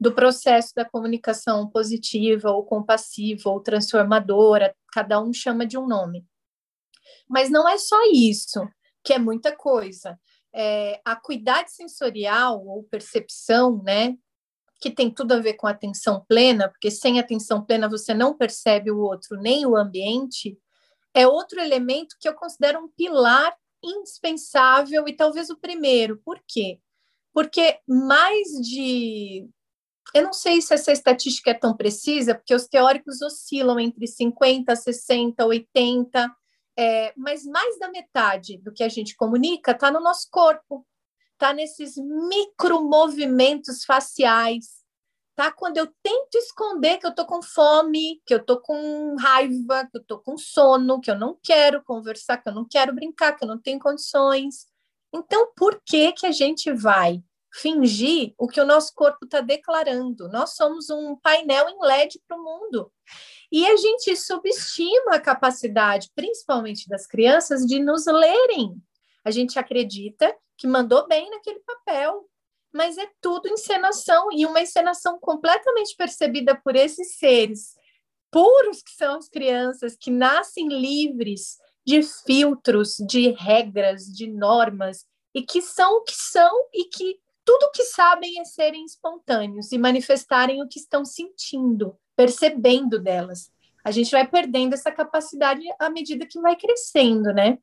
do 0.00 0.14
processo 0.14 0.72
da 0.76 0.84
comunicação 0.84 1.68
positiva 1.68 2.50
ou 2.50 2.64
compassiva 2.64 3.50
ou 3.50 3.60
transformadora, 3.60 4.74
cada 4.92 5.20
um 5.20 5.32
chama 5.32 5.66
de 5.66 5.76
um 5.76 5.88
nome. 5.88 6.24
Mas 7.28 7.50
não 7.50 7.68
é 7.68 7.76
só 7.78 7.96
isso, 8.12 8.60
que 9.02 9.12
é 9.12 9.18
muita 9.18 9.54
coisa 9.54 10.18
é, 10.58 11.00
a 11.04 11.12
acuidade 11.12 11.72
sensorial 11.72 12.66
ou 12.66 12.82
percepção, 12.82 13.80
né, 13.84 14.16
que 14.80 14.90
tem 14.90 15.08
tudo 15.08 15.34
a 15.34 15.38
ver 15.38 15.54
com 15.54 15.68
atenção 15.68 16.24
plena, 16.28 16.68
porque 16.68 16.90
sem 16.90 17.20
atenção 17.20 17.64
plena 17.64 17.88
você 17.88 18.12
não 18.12 18.36
percebe 18.36 18.90
o 18.90 18.98
outro 18.98 19.40
nem 19.40 19.64
o 19.64 19.76
ambiente, 19.76 20.58
é 21.14 21.28
outro 21.28 21.60
elemento 21.60 22.16
que 22.20 22.28
eu 22.28 22.34
considero 22.34 22.80
um 22.80 22.88
pilar 22.88 23.56
indispensável 23.82 25.06
e 25.06 25.14
talvez 25.14 25.48
o 25.48 25.56
primeiro. 25.56 26.20
Por 26.24 26.40
quê? 26.46 26.80
Porque 27.32 27.78
mais 27.86 28.48
de. 28.60 29.48
Eu 30.12 30.24
não 30.24 30.32
sei 30.32 30.60
se 30.60 30.74
essa 30.74 30.90
estatística 30.90 31.50
é 31.50 31.54
tão 31.54 31.76
precisa, 31.76 32.34
porque 32.34 32.54
os 32.54 32.66
teóricos 32.66 33.22
oscilam 33.22 33.78
entre 33.78 34.08
50, 34.08 34.74
60, 34.74 35.44
80 35.44 36.37
é, 36.78 37.12
mas 37.16 37.44
mais 37.44 37.76
da 37.80 37.90
metade 37.90 38.56
do 38.58 38.72
que 38.72 38.84
a 38.84 38.88
gente 38.88 39.16
comunica 39.16 39.72
está 39.72 39.90
no 39.90 39.98
nosso 39.98 40.28
corpo, 40.30 40.86
está 41.32 41.52
nesses 41.52 41.96
micromovimentos 41.96 43.84
faciais, 43.84 44.84
tá? 45.34 45.50
Quando 45.50 45.78
eu 45.78 45.88
tento 46.00 46.36
esconder 46.36 46.98
que 46.98 47.06
eu 47.06 47.10
estou 47.10 47.26
com 47.26 47.42
fome, 47.42 48.22
que 48.24 48.32
eu 48.32 48.38
estou 48.38 48.60
com 48.60 49.16
raiva, 49.18 49.88
que 49.90 49.98
eu 49.98 50.02
estou 50.02 50.20
com 50.20 50.38
sono, 50.38 51.00
que 51.00 51.10
eu 51.10 51.18
não 51.18 51.36
quero 51.42 51.82
conversar, 51.82 52.38
que 52.38 52.48
eu 52.48 52.54
não 52.54 52.64
quero 52.64 52.94
brincar, 52.94 53.32
que 53.32 53.42
eu 53.42 53.48
não 53.48 53.58
tenho 53.58 53.80
condições. 53.80 54.66
Então, 55.12 55.52
por 55.56 55.82
que 55.84 56.12
que 56.12 56.26
a 56.26 56.32
gente 56.32 56.72
vai 56.72 57.20
fingir 57.54 58.34
o 58.38 58.46
que 58.46 58.60
o 58.60 58.66
nosso 58.66 58.94
corpo 58.94 59.24
está 59.24 59.40
declarando? 59.40 60.28
Nós 60.28 60.54
somos 60.54 60.90
um 60.90 61.16
painel 61.16 61.68
em 61.68 61.78
LED 61.80 62.20
para 62.28 62.36
o 62.36 62.44
mundo. 62.44 62.92
E 63.50 63.66
a 63.66 63.76
gente 63.76 64.14
subestima 64.16 65.14
a 65.14 65.20
capacidade, 65.20 66.10
principalmente 66.14 66.88
das 66.88 67.06
crianças, 67.06 67.64
de 67.64 67.78
nos 67.78 68.06
lerem. 68.06 68.76
A 69.24 69.30
gente 69.30 69.58
acredita 69.58 70.34
que 70.56 70.66
mandou 70.66 71.06
bem 71.06 71.30
naquele 71.30 71.60
papel, 71.60 72.28
mas 72.72 72.98
é 72.98 73.08
tudo 73.20 73.48
encenação 73.48 74.28
e 74.32 74.44
uma 74.44 74.60
encenação 74.60 75.18
completamente 75.18 75.96
percebida 75.96 76.54
por 76.62 76.76
esses 76.76 77.16
seres 77.16 77.74
puros 78.30 78.82
que 78.82 78.90
são 78.92 79.16
as 79.16 79.28
crianças, 79.28 79.96
que 79.96 80.10
nascem 80.10 80.68
livres 80.68 81.56
de 81.86 82.02
filtros, 82.02 82.96
de 82.98 83.30
regras, 83.30 84.04
de 84.04 84.26
normas 84.26 85.06
e 85.34 85.42
que 85.42 85.62
são 85.62 85.96
o 85.96 86.02
que 86.02 86.14
são 86.14 86.52
e 86.74 86.84
que 86.84 87.18
tudo 87.44 87.62
o 87.64 87.70
que 87.70 87.84
sabem 87.84 88.38
é 88.40 88.44
serem 88.44 88.84
espontâneos 88.84 89.72
e 89.72 89.78
manifestarem 89.78 90.62
o 90.62 90.68
que 90.68 90.78
estão 90.78 91.02
sentindo 91.02 91.98
percebendo 92.18 92.98
delas. 92.98 93.52
A 93.84 93.92
gente 93.92 94.10
vai 94.10 94.26
perdendo 94.26 94.74
essa 94.74 94.90
capacidade 94.90 95.62
à 95.78 95.88
medida 95.88 96.26
que 96.26 96.40
vai 96.40 96.56
crescendo, 96.56 97.32
né? 97.32 97.58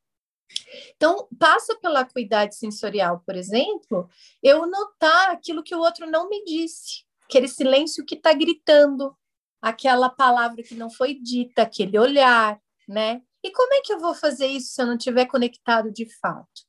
Então, 0.96 1.28
passa 1.38 1.76
pela 1.78 2.00
acuidade 2.00 2.56
sensorial, 2.56 3.22
por 3.26 3.36
exemplo, 3.36 4.08
eu 4.42 4.66
notar 4.66 5.30
aquilo 5.30 5.62
que 5.62 5.74
o 5.74 5.80
outro 5.80 6.10
não 6.10 6.30
me 6.30 6.42
disse, 6.42 7.04
aquele 7.24 7.48
silêncio 7.48 8.06
que 8.06 8.14
está 8.14 8.32
gritando, 8.32 9.14
aquela 9.60 10.08
palavra 10.08 10.62
que 10.62 10.74
não 10.74 10.88
foi 10.88 11.12
dita, 11.12 11.62
aquele 11.62 11.98
olhar, 11.98 12.58
né? 12.88 13.20
E 13.44 13.50
como 13.50 13.74
é 13.74 13.82
que 13.82 13.92
eu 13.92 13.98
vou 13.98 14.14
fazer 14.14 14.46
isso 14.46 14.72
se 14.72 14.80
eu 14.80 14.86
não 14.86 14.96
estiver 14.96 15.26
conectado 15.26 15.92
de 15.92 16.08
fato? 16.18 16.64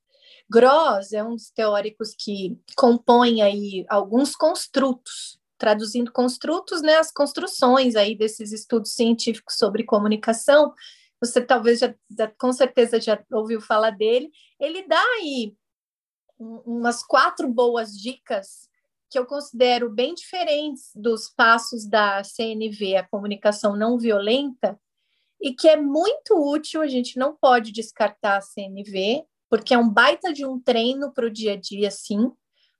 Gross 0.49 1.13
é 1.13 1.23
um 1.23 1.35
dos 1.35 1.51
teóricos 1.51 2.13
que 2.13 2.59
compõe 2.75 3.41
aí 3.41 3.85
alguns 3.87 4.35
construtos 4.35 5.36
traduzindo 5.57 6.11
construtos, 6.11 6.81
né, 6.81 6.97
as 6.97 7.11
construções 7.11 7.95
aí 7.95 8.15
desses 8.15 8.51
estudos 8.51 8.93
científicos 8.93 9.55
sobre 9.57 9.83
comunicação, 9.83 10.73
você 11.19 11.41
talvez 11.41 11.79
já, 11.79 11.93
já 12.17 12.27
com 12.27 12.53
certeza 12.53 13.01
já 13.01 13.19
ouviu 13.31 13.59
falar 13.59 13.91
dele, 13.91 14.29
ele 14.59 14.87
dá 14.87 15.01
aí 15.19 15.55
umas 16.39 17.03
quatro 17.03 17.47
boas 17.51 17.91
dicas 17.97 18.69
que 19.09 19.17
eu 19.17 19.25
considero 19.25 19.89
bem 19.89 20.13
diferentes 20.13 20.91
dos 20.95 21.29
passos 21.29 21.87
da 21.87 22.23
CNV, 22.23 22.97
a 22.97 23.07
comunicação 23.07 23.75
não 23.75 23.97
violenta, 23.97 24.79
e 25.41 25.53
que 25.53 25.67
é 25.67 25.77
muito 25.77 26.35
útil, 26.35 26.81
a 26.81 26.87
gente 26.87 27.17
não 27.17 27.35
pode 27.35 27.71
descartar 27.71 28.37
a 28.37 28.41
CNV, 28.41 29.23
porque 29.49 29.73
é 29.73 29.77
um 29.77 29.89
baita 29.89 30.33
de 30.33 30.45
um 30.45 30.59
treino 30.59 31.13
para 31.13 31.27
o 31.27 31.31
dia 31.31 31.53
a 31.53 31.55
dia, 31.55 31.89
sim, 31.89 32.31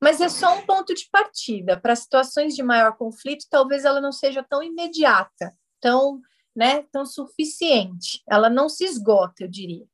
mas 0.02 0.22
é 0.22 0.30
só 0.30 0.56
um 0.56 0.66
ponto 0.66 0.94
de 0.94 1.08
partida. 1.12 1.80
Para 1.80 1.96
situações 1.96 2.56
de 2.56 2.64
maior 2.64 2.96
conflito, 2.96 3.46
talvez 3.50 3.84
ela 3.84 4.00
não 4.00 4.12
seja 4.12 4.44
tão 4.44 4.62
imediata, 4.62 5.56
tão, 5.82 6.22
né, 6.56 6.84
tão 6.92 7.06
suficiente. 7.06 8.22
Ela 8.30 8.50
não 8.50 8.70
se 8.70 8.84
esgota, 8.84 9.44
eu 9.44 9.48
diria. 9.48 9.86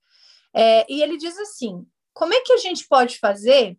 É, 0.54 0.86
e 0.92 1.02
ele 1.02 1.18
diz 1.18 1.38
assim: 1.38 1.86
como 2.13 2.34
é 2.34 2.42
que 2.42 2.54
a 2.54 2.58
gente 2.58 2.88
pode 2.88 3.18
fazer 3.18 3.78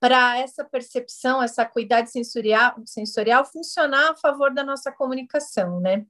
para 0.00 0.38
essa 0.38 0.64
percepção, 0.64 1.42
essa 1.42 1.62
acuidade 1.62 2.10
sensorial, 2.10 2.74
sensorial 2.84 3.44
funcionar 3.44 4.10
a 4.10 4.16
favor 4.16 4.52
da 4.52 4.62
nossa 4.62 4.92
comunicação, 4.92 5.80
né? 5.80 6.04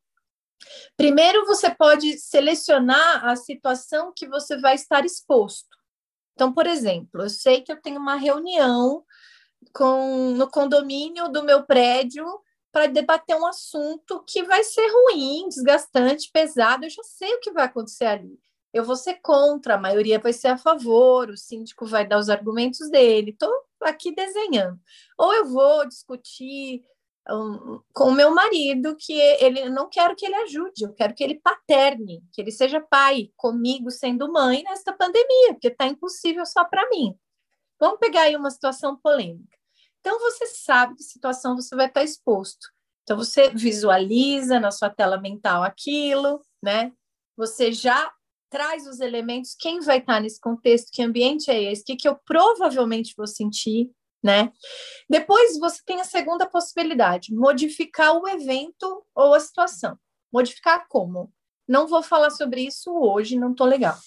Primeiro, 0.96 1.46
você 1.46 1.72
pode 1.74 2.18
selecionar 2.18 3.24
a 3.24 3.36
situação 3.36 4.12
que 4.14 4.26
você 4.26 4.56
vai 4.56 4.74
estar 4.74 5.04
exposto. 5.04 5.76
Então, 6.32 6.52
por 6.52 6.66
exemplo, 6.66 7.22
eu 7.22 7.30
sei 7.30 7.60
que 7.60 7.70
eu 7.70 7.80
tenho 7.80 8.00
uma 8.00 8.16
reunião 8.16 9.04
com, 9.72 10.30
no 10.30 10.50
condomínio 10.50 11.28
do 11.28 11.42
meu 11.42 11.64
prédio 11.64 12.26
para 12.72 12.86
debater 12.86 13.36
um 13.36 13.46
assunto 13.46 14.24
que 14.26 14.42
vai 14.42 14.64
ser 14.64 14.86
ruim, 14.88 15.48
desgastante, 15.48 16.30
pesado. 16.32 16.84
Eu 16.84 16.90
já 16.90 17.02
sei 17.04 17.32
o 17.34 17.40
que 17.40 17.52
vai 17.52 17.64
acontecer 17.64 18.06
ali. 18.06 18.38
Eu 18.72 18.84
vou 18.84 18.96
ser 18.96 19.20
contra, 19.22 19.74
a 19.76 19.80
maioria 19.80 20.18
vai 20.18 20.32
ser 20.32 20.48
a 20.48 20.58
favor, 20.58 21.30
o 21.30 21.36
síndico 21.36 21.86
vai 21.86 22.06
dar 22.06 22.18
os 22.18 22.28
argumentos 22.28 22.90
dele. 22.90 23.30
Estou 23.30 23.52
aqui 23.80 24.12
desenhando. 24.12 24.80
Ou 25.16 25.32
eu 25.32 25.46
vou 25.46 25.86
discutir 25.86 26.82
um, 27.30 27.80
com 27.92 28.08
o 28.08 28.12
meu 28.12 28.34
marido 28.34 28.96
que 28.98 29.12
ele 29.12 29.68
não 29.70 29.88
quero 29.88 30.14
que 30.16 30.26
ele 30.26 30.34
ajude, 30.34 30.84
eu 30.84 30.92
quero 30.92 31.14
que 31.14 31.24
ele 31.24 31.40
paterne, 31.40 32.22
que 32.32 32.40
ele 32.40 32.50
seja 32.50 32.80
pai 32.80 33.30
comigo 33.36 33.90
sendo 33.90 34.30
mãe 34.30 34.62
nesta 34.62 34.92
pandemia, 34.92 35.52
porque 35.52 35.68
está 35.68 35.86
impossível 35.86 36.44
só 36.44 36.64
para 36.64 36.88
mim. 36.90 37.16
Vamos 37.78 37.98
pegar 37.98 38.22
aí 38.22 38.36
uma 38.36 38.50
situação 38.50 38.96
polêmica. 38.96 39.56
Então, 40.00 40.18
você 40.18 40.46
sabe 40.46 40.96
que 40.96 41.02
situação 41.02 41.56
você 41.56 41.74
vai 41.74 41.86
estar 41.86 42.02
exposto. 42.02 42.68
Então, 43.02 43.16
você 43.16 43.50
visualiza 43.50 44.60
na 44.60 44.70
sua 44.70 44.90
tela 44.90 45.18
mental 45.18 45.62
aquilo, 45.62 46.40
né? 46.62 46.92
Você 47.36 47.72
já 47.72 48.12
traz 48.50 48.86
os 48.86 49.00
elementos, 49.00 49.56
quem 49.58 49.80
vai 49.80 49.98
estar 49.98 50.20
nesse 50.20 50.40
contexto, 50.40 50.90
que 50.92 51.02
ambiente 51.02 51.50
é 51.50 51.72
esse, 51.72 51.82
o 51.82 51.84
que, 51.84 51.96
que 51.96 52.08
eu 52.08 52.16
provavelmente 52.24 53.12
vou 53.16 53.26
sentir, 53.26 53.90
né? 54.22 54.52
Depois 55.10 55.58
você 55.58 55.82
tem 55.84 56.00
a 56.00 56.04
segunda 56.04 56.46
possibilidade, 56.46 57.34
modificar 57.34 58.16
o 58.16 58.28
evento 58.28 59.04
ou 59.14 59.34
a 59.34 59.40
situação. 59.40 59.98
Modificar 60.32 60.86
como? 60.88 61.32
Não 61.66 61.86
vou 61.86 62.02
falar 62.02 62.30
sobre 62.30 62.62
isso 62.62 62.92
hoje, 62.92 63.38
não 63.38 63.54
tô 63.54 63.64
legal. 63.64 63.98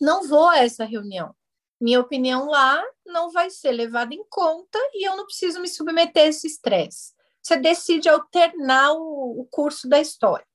Não 0.00 0.26
vou 0.26 0.48
a 0.48 0.58
essa 0.58 0.84
reunião. 0.84 1.34
Minha 1.80 2.00
opinião 2.00 2.46
lá 2.46 2.82
não 3.04 3.30
vai 3.30 3.50
ser 3.50 3.72
levada 3.72 4.14
em 4.14 4.24
conta 4.28 4.78
e 4.94 5.06
eu 5.06 5.16
não 5.16 5.26
preciso 5.26 5.60
me 5.60 5.68
submeter 5.68 6.24
a 6.24 6.26
esse 6.26 6.46
estresse. 6.46 7.14
Você 7.42 7.56
decide 7.56 8.08
alternar 8.08 8.92
o, 8.92 9.40
o 9.40 9.46
curso 9.50 9.88
da 9.88 10.00
história. 10.00 10.46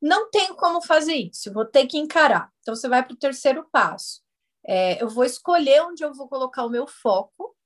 Não 0.00 0.30
tenho 0.30 0.54
como 0.54 0.80
fazer 0.80 1.14
isso, 1.14 1.52
vou 1.52 1.64
ter 1.64 1.86
que 1.86 1.98
encarar. 1.98 2.50
Então, 2.60 2.74
você 2.74 2.88
vai 2.88 3.04
para 3.04 3.14
o 3.14 3.18
terceiro 3.18 3.66
passo. 3.70 4.22
É, 4.66 5.02
eu 5.02 5.08
vou 5.08 5.24
escolher 5.24 5.82
onde 5.82 6.04
eu 6.04 6.12
vou 6.12 6.28
colocar 6.28 6.64
o 6.64 6.70
meu 6.70 6.86
foco 6.86 7.56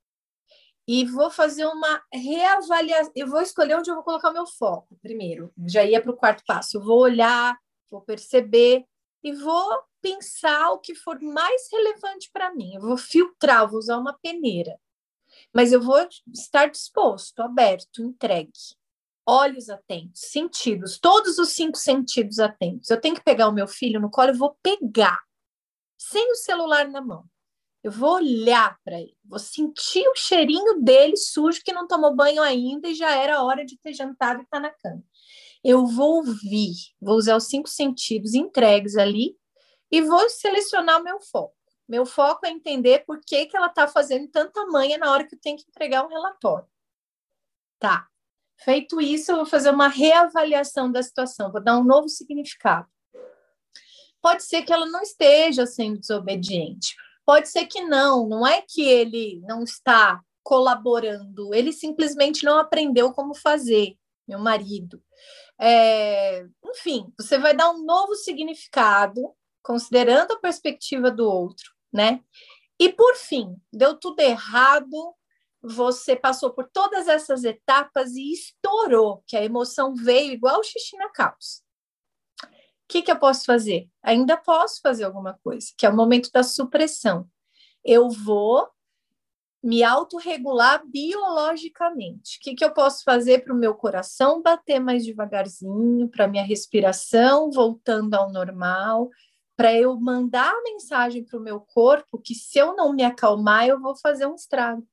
e 0.86 1.04
vou 1.04 1.30
fazer 1.30 1.66
uma 1.66 2.02
reavaliação. 2.12 3.12
Eu 3.14 3.26
vou 3.26 3.40
escolher 3.40 3.76
onde 3.76 3.90
eu 3.90 3.94
vou 3.94 4.04
colocar 4.04 4.30
o 4.30 4.34
meu 4.34 4.46
foco 4.46 4.96
primeiro. 5.00 5.52
Já 5.66 5.84
ia 5.84 6.00
para 6.02 6.10
o 6.10 6.16
quarto 6.16 6.42
passo. 6.46 6.76
Eu 6.76 6.82
vou 6.82 6.98
olhar, 6.98 7.56
vou 7.90 8.00
perceber 8.00 8.84
e 9.22 9.32
vou 9.32 9.82
pensar 10.00 10.70
o 10.70 10.78
que 10.78 10.94
for 10.94 11.20
mais 11.20 11.68
relevante 11.70 12.30
para 12.32 12.54
mim. 12.54 12.74
Eu 12.74 12.80
vou 12.80 12.96
filtrar, 12.96 13.68
vou 13.68 13.78
usar 13.78 13.98
uma 13.98 14.16
peneira. 14.18 14.78
Mas 15.54 15.72
eu 15.72 15.80
vou 15.80 15.96
estar 16.32 16.66
disposto, 16.66 17.40
aberto, 17.40 18.02
entregue. 18.02 18.52
Olhos 19.26 19.68
atentos, 19.68 20.22
sentidos, 20.22 20.98
todos 20.98 21.38
os 21.38 21.50
cinco 21.50 21.76
sentidos 21.76 22.38
atentos. 22.38 22.90
Eu 22.90 23.00
tenho 23.00 23.14
que 23.14 23.22
pegar 23.22 23.48
o 23.48 23.52
meu 23.52 23.68
filho 23.68 24.00
no 24.00 24.10
colo, 24.10 24.30
eu 24.30 24.36
vou 24.36 24.56
pegar, 24.62 25.20
sem 25.96 26.32
o 26.32 26.36
celular 26.36 26.88
na 26.88 27.00
mão. 27.00 27.24
Eu 27.82 27.92
vou 27.92 28.14
olhar 28.14 28.78
para 28.84 29.00
ele, 29.00 29.16
vou 29.24 29.38
sentir 29.38 30.06
o 30.08 30.16
cheirinho 30.16 30.82
dele 30.82 31.16
sujo 31.16 31.62
que 31.64 31.72
não 31.72 31.86
tomou 31.86 32.14
banho 32.14 32.42
ainda 32.42 32.88
e 32.88 32.94
já 32.94 33.14
era 33.14 33.42
hora 33.42 33.64
de 33.64 33.78
ter 33.78 33.94
jantado 33.94 34.40
e 34.40 34.42
estar 34.42 34.60
tá 34.60 34.60
na 34.60 34.70
cama. 34.70 35.02
Eu 35.62 35.86
vou 35.86 36.16
ouvir, 36.16 36.74
vou 37.00 37.16
usar 37.16 37.36
os 37.36 37.46
cinco 37.46 37.68
sentidos 37.68 38.34
entregues 38.34 38.96
ali 38.96 39.36
e 39.90 40.00
vou 40.00 40.28
selecionar 40.30 41.00
o 41.00 41.04
meu 41.04 41.20
foco. 41.20 41.56
Meu 41.88 42.06
foco 42.06 42.46
é 42.46 42.50
entender 42.50 43.04
por 43.04 43.20
que, 43.20 43.46
que 43.46 43.56
ela 43.56 43.66
está 43.66 43.88
fazendo 43.88 44.28
tanta 44.28 44.64
manha 44.66 44.96
na 44.96 45.10
hora 45.10 45.26
que 45.26 45.34
eu 45.34 45.40
tenho 45.40 45.56
que 45.56 45.64
entregar 45.68 46.04
um 46.04 46.08
relatório. 46.08 46.68
Tá. 47.80 48.06
Feito 48.58 49.00
isso, 49.00 49.32
eu 49.32 49.36
vou 49.36 49.46
fazer 49.46 49.70
uma 49.70 49.88
reavaliação 49.88 50.92
da 50.92 51.02
situação, 51.02 51.50
vou 51.50 51.62
dar 51.62 51.78
um 51.78 51.84
novo 51.84 52.08
significado. 52.08 52.86
Pode 54.20 54.44
ser 54.44 54.62
que 54.62 54.72
ela 54.72 54.86
não 54.86 55.00
esteja 55.00 55.66
sendo 55.66 55.98
desobediente, 55.98 56.94
pode 57.24 57.48
ser 57.48 57.66
que 57.66 57.80
não, 57.82 58.28
não 58.28 58.46
é 58.46 58.62
que 58.62 58.82
ele 58.82 59.40
não 59.46 59.64
está 59.64 60.20
colaborando, 60.42 61.54
ele 61.54 61.72
simplesmente 61.72 62.44
não 62.44 62.58
aprendeu 62.58 63.12
como 63.12 63.34
fazer, 63.34 63.96
meu 64.28 64.38
marido. 64.38 65.02
É, 65.58 66.46
enfim, 66.66 67.12
você 67.18 67.38
vai 67.38 67.56
dar 67.56 67.70
um 67.70 67.84
novo 67.84 68.14
significado, 68.14 69.34
considerando 69.62 70.32
a 70.32 70.38
perspectiva 70.38 71.10
do 71.10 71.28
outro, 71.28 71.72
né? 71.92 72.20
E 72.78 72.88
por 72.88 73.14
fim, 73.14 73.56
deu 73.72 73.98
tudo 73.98 74.20
errado, 74.20 75.14
você 75.62 76.16
passou 76.16 76.50
por 76.50 76.68
todas 76.72 77.08
essas 77.08 77.44
etapas 77.44 78.14
e 78.14 78.32
estourou, 78.32 79.22
que 79.26 79.36
a 79.36 79.44
emoção 79.44 79.94
veio 79.94 80.32
igual 80.32 80.62
xixi 80.64 80.96
na 80.96 81.10
calça. 81.10 81.62
O 82.42 82.48
que, 82.88 83.02
que 83.02 83.12
eu 83.12 83.18
posso 83.18 83.44
fazer? 83.44 83.88
Ainda 84.02 84.36
posso 84.36 84.80
fazer 84.80 85.04
alguma 85.04 85.38
coisa, 85.44 85.68
que 85.76 85.86
é 85.86 85.88
o 85.88 85.94
momento 85.94 86.30
da 86.32 86.42
supressão. 86.42 87.28
Eu 87.84 88.08
vou 88.08 88.68
me 89.62 89.84
autorregular 89.84 90.82
biologicamente. 90.86 92.38
O 92.38 92.40
que, 92.40 92.54
que 92.54 92.64
eu 92.64 92.72
posso 92.72 93.04
fazer 93.04 93.44
para 93.44 93.52
o 93.52 93.56
meu 93.56 93.74
coração 93.74 94.40
bater 94.40 94.80
mais 94.80 95.04
devagarzinho, 95.04 96.08
para 96.08 96.26
minha 96.26 96.42
respiração 96.42 97.50
voltando 97.50 98.14
ao 98.14 98.32
normal, 98.32 99.10
para 99.60 99.74
eu 99.74 99.94
mandar 100.00 100.50
a 100.50 100.62
mensagem 100.62 101.22
para 101.22 101.38
o 101.38 101.42
meu 101.42 101.60
corpo 101.60 102.18
que 102.18 102.34
se 102.34 102.58
eu 102.58 102.74
não 102.74 102.94
me 102.94 103.02
acalmar, 103.02 103.66
eu 103.66 103.78
vou 103.78 103.94
fazer 103.94 104.24
um 104.24 104.34
estrago. 104.34 104.88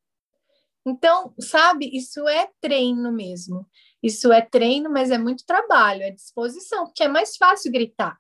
Então, 0.86 1.34
sabe, 1.40 1.90
isso 1.96 2.28
é 2.28 2.52
treino 2.60 3.10
mesmo. 3.10 3.66
Isso 4.04 4.30
é 4.30 4.42
treino, 4.42 4.90
mas 4.90 5.10
é 5.10 5.18
muito 5.18 5.46
trabalho, 5.46 6.04
é 6.04 6.12
disposição, 6.12 6.84
porque 6.84 7.04
é 7.04 7.08
mais 7.08 7.38
fácil 7.38 7.72
gritar. 7.72 8.20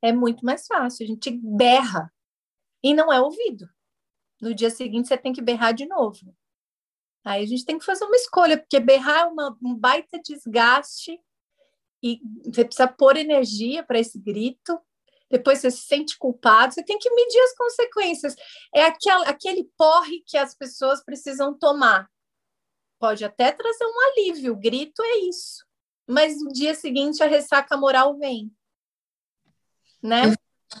É 0.00 0.12
muito 0.12 0.46
mais 0.46 0.64
fácil, 0.64 1.02
a 1.02 1.08
gente 1.08 1.32
berra 1.32 2.08
e 2.84 2.94
não 2.94 3.12
é 3.12 3.20
ouvido. 3.20 3.68
No 4.40 4.54
dia 4.54 4.70
seguinte 4.70 5.08
você 5.08 5.18
tem 5.18 5.32
que 5.32 5.42
berrar 5.42 5.74
de 5.74 5.86
novo. 5.86 6.32
Aí 7.24 7.42
a 7.42 7.46
gente 7.48 7.64
tem 7.64 7.80
que 7.80 7.84
fazer 7.84 8.04
uma 8.04 8.14
escolha, 8.14 8.56
porque 8.56 8.78
berrar 8.78 9.22
é 9.22 9.24
uma, 9.24 9.58
um 9.60 9.74
baita 9.74 10.20
desgaste 10.22 11.20
e 12.04 12.20
você 12.44 12.66
precisa 12.66 12.86
pôr 12.86 13.16
energia 13.16 13.82
para 13.82 13.98
esse 13.98 14.18
grito, 14.18 14.78
depois 15.30 15.60
você 15.60 15.70
se 15.70 15.86
sente 15.86 16.18
culpado, 16.18 16.74
você 16.74 16.82
tem 16.82 16.98
que 16.98 17.08
medir 17.08 17.40
as 17.40 17.56
consequências. 17.56 18.36
É 18.74 18.82
aquele, 18.84 19.24
aquele 19.24 19.64
porre 19.74 20.22
que 20.26 20.36
as 20.36 20.54
pessoas 20.54 21.02
precisam 21.02 21.58
tomar. 21.58 22.06
Pode 22.98 23.24
até 23.24 23.50
trazer 23.50 23.86
um 23.86 24.10
alívio, 24.10 24.52
o 24.52 24.56
grito 24.56 25.02
é 25.02 25.16
isso. 25.20 25.64
Mas 26.06 26.38
no 26.42 26.52
dia 26.52 26.74
seguinte 26.74 27.22
a 27.22 27.26
ressaca 27.26 27.74
moral 27.74 28.18
vem. 28.18 28.52
Né? 30.02 30.34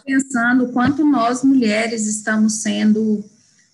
pensando 0.04 0.72
quanto 0.72 1.04
nós 1.04 1.44
mulheres 1.44 2.06
estamos 2.06 2.62
sendo 2.62 3.24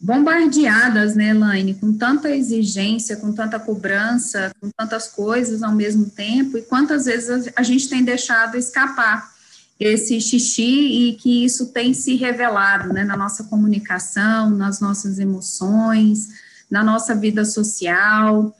bombardeadas, 0.00 1.14
né, 1.14 1.28
Elaine, 1.28 1.74
com 1.74 1.92
tanta 1.92 2.30
exigência, 2.30 3.16
com 3.16 3.32
tanta 3.32 3.58
cobrança, 3.58 4.50
com 4.58 4.70
tantas 4.70 5.08
coisas 5.08 5.62
ao 5.62 5.72
mesmo 5.72 6.06
tempo, 6.06 6.56
e 6.56 6.62
quantas 6.62 7.04
vezes 7.04 7.52
a 7.54 7.62
gente 7.62 7.88
tem 7.88 8.02
deixado 8.02 8.56
escapar 8.56 9.30
esse 9.78 10.20
xixi 10.20 10.62
e 10.62 11.12
que 11.14 11.44
isso 11.44 11.66
tem 11.66 11.92
se 11.92 12.16
revelado, 12.16 12.92
né, 12.92 13.04
na 13.04 13.16
nossa 13.16 13.44
comunicação, 13.44 14.50
nas 14.50 14.80
nossas 14.80 15.18
emoções, 15.18 16.28
na 16.70 16.82
nossa 16.82 17.14
vida 17.14 17.44
social. 17.44 18.56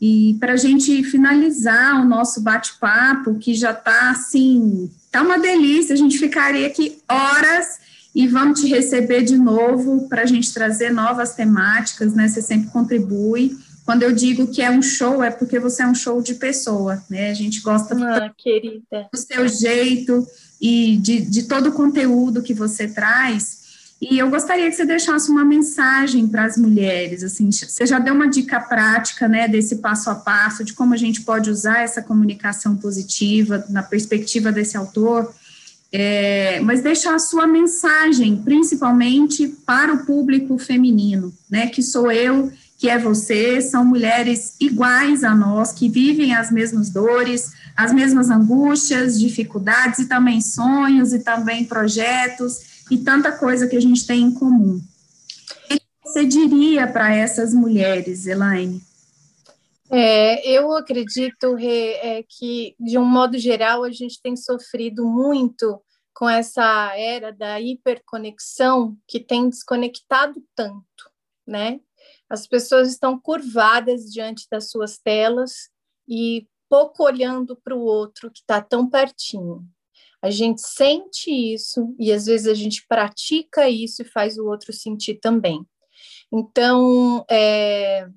E 0.00 0.36
para 0.38 0.52
a 0.52 0.56
gente 0.56 1.02
finalizar 1.04 2.00
o 2.00 2.04
nosso 2.04 2.40
bate-papo, 2.40 3.36
que 3.36 3.54
já 3.54 3.70
está 3.70 4.10
assim, 4.10 4.90
tá 5.10 5.22
uma 5.22 5.38
delícia, 5.38 5.94
a 5.94 5.98
gente 5.98 6.18
ficaria 6.18 6.66
aqui 6.66 6.98
horas 7.08 7.83
e 8.14 8.28
vamos 8.28 8.60
te 8.60 8.68
receber 8.68 9.22
de 9.22 9.36
novo 9.36 10.08
para 10.08 10.22
a 10.22 10.26
gente 10.26 10.54
trazer 10.54 10.92
novas 10.92 11.34
temáticas, 11.34 12.14
né? 12.14 12.28
Você 12.28 12.40
sempre 12.40 12.70
contribui. 12.70 13.56
Quando 13.84 14.04
eu 14.04 14.12
digo 14.12 14.46
que 14.46 14.62
é 14.62 14.70
um 14.70 14.80
show, 14.80 15.22
é 15.22 15.30
porque 15.30 15.58
você 15.58 15.82
é 15.82 15.86
um 15.86 15.94
show 15.94 16.22
de 16.22 16.34
pessoa, 16.34 17.02
né? 17.10 17.30
A 17.30 17.34
gente 17.34 17.60
gosta 17.60 17.94
ah, 17.94 18.32
do 19.12 19.18
seu 19.18 19.48
jeito 19.48 20.26
e 20.60 20.96
de, 20.98 21.22
de 21.22 21.42
todo 21.42 21.70
o 21.70 21.72
conteúdo 21.72 22.40
que 22.40 22.54
você 22.54 22.86
traz. 22.86 23.64
E 24.00 24.18
eu 24.18 24.30
gostaria 24.30 24.68
que 24.70 24.76
você 24.76 24.84
deixasse 24.84 25.28
uma 25.30 25.44
mensagem 25.44 26.28
para 26.28 26.44
as 26.44 26.56
mulheres, 26.56 27.22
assim, 27.22 27.50
você 27.50 27.86
já 27.86 27.98
deu 27.98 28.12
uma 28.12 28.28
dica 28.28 28.60
prática, 28.60 29.26
né, 29.26 29.48
desse 29.48 29.76
passo 29.76 30.10
a 30.10 30.14
passo, 30.14 30.62
de 30.62 30.74
como 30.74 30.92
a 30.92 30.96
gente 30.96 31.22
pode 31.22 31.48
usar 31.48 31.80
essa 31.80 32.02
comunicação 32.02 32.76
positiva 32.76 33.64
na 33.70 33.82
perspectiva 33.82 34.52
desse 34.52 34.76
autor, 34.76 35.32
é, 35.96 36.58
mas 36.58 36.82
deixar 36.82 37.14
a 37.14 37.20
sua 37.20 37.46
mensagem, 37.46 38.36
principalmente 38.38 39.46
para 39.64 39.94
o 39.94 40.04
público 40.04 40.58
feminino, 40.58 41.32
né, 41.48 41.68
que 41.68 41.84
sou 41.84 42.10
eu, 42.10 42.50
que 42.76 42.90
é 42.90 42.98
você, 42.98 43.60
são 43.60 43.84
mulheres 43.84 44.56
iguais 44.58 45.22
a 45.22 45.32
nós, 45.36 45.70
que 45.70 45.88
vivem 45.88 46.34
as 46.34 46.50
mesmas 46.50 46.90
dores, 46.90 47.52
as 47.76 47.92
mesmas 47.92 48.28
angústias, 48.28 49.20
dificuldades 49.20 50.00
e 50.00 50.08
também 50.08 50.40
sonhos 50.40 51.12
e 51.12 51.20
também 51.20 51.64
projetos 51.64 52.82
e 52.90 52.98
tanta 52.98 53.30
coisa 53.30 53.68
que 53.68 53.76
a 53.76 53.80
gente 53.80 54.04
tem 54.04 54.22
em 54.22 54.32
comum. 54.32 54.80
O 55.70 55.74
que 55.76 55.80
você 56.02 56.26
diria 56.26 56.88
para 56.88 57.14
essas 57.14 57.54
mulheres, 57.54 58.26
Elaine? 58.26 58.82
É, 59.88 60.50
eu 60.50 60.72
acredito 60.72 61.54
Rê, 61.54 61.92
é, 62.02 62.24
que, 62.28 62.74
de 62.80 62.98
um 62.98 63.04
modo 63.04 63.38
geral, 63.38 63.84
a 63.84 63.92
gente 63.92 64.20
tem 64.20 64.36
sofrido 64.36 65.06
muito 65.06 65.80
com 66.14 66.28
essa 66.28 66.96
era 66.96 67.32
da 67.32 67.60
hiperconexão 67.60 68.96
que 69.06 69.18
tem 69.18 69.48
desconectado 69.48 70.42
tanto, 70.54 71.10
né? 71.46 71.80
As 72.28 72.46
pessoas 72.46 72.88
estão 72.88 73.18
curvadas 73.18 74.10
diante 74.10 74.46
das 74.50 74.70
suas 74.70 74.96
telas 74.96 75.68
e 76.08 76.46
pouco 76.68 77.04
olhando 77.04 77.56
para 77.56 77.74
o 77.74 77.82
outro 77.82 78.30
que 78.30 78.40
está 78.40 78.60
tão 78.62 78.88
pertinho. 78.88 79.66
A 80.22 80.30
gente 80.30 80.62
sente 80.62 81.30
isso 81.30 81.94
e 81.98 82.10
às 82.10 82.26
vezes 82.26 82.46
a 82.46 82.54
gente 82.54 82.86
pratica 82.88 83.68
isso 83.68 84.02
e 84.02 84.06
faz 84.06 84.38
o 84.38 84.46
outro 84.46 84.72
sentir 84.72 85.16
também. 85.16 85.66
Então, 86.32 87.24
é, 87.30 88.08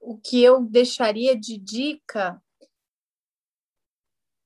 o 0.00 0.16
que 0.16 0.42
eu 0.42 0.64
deixaria 0.64 1.38
de 1.38 1.58
dica 1.58 2.42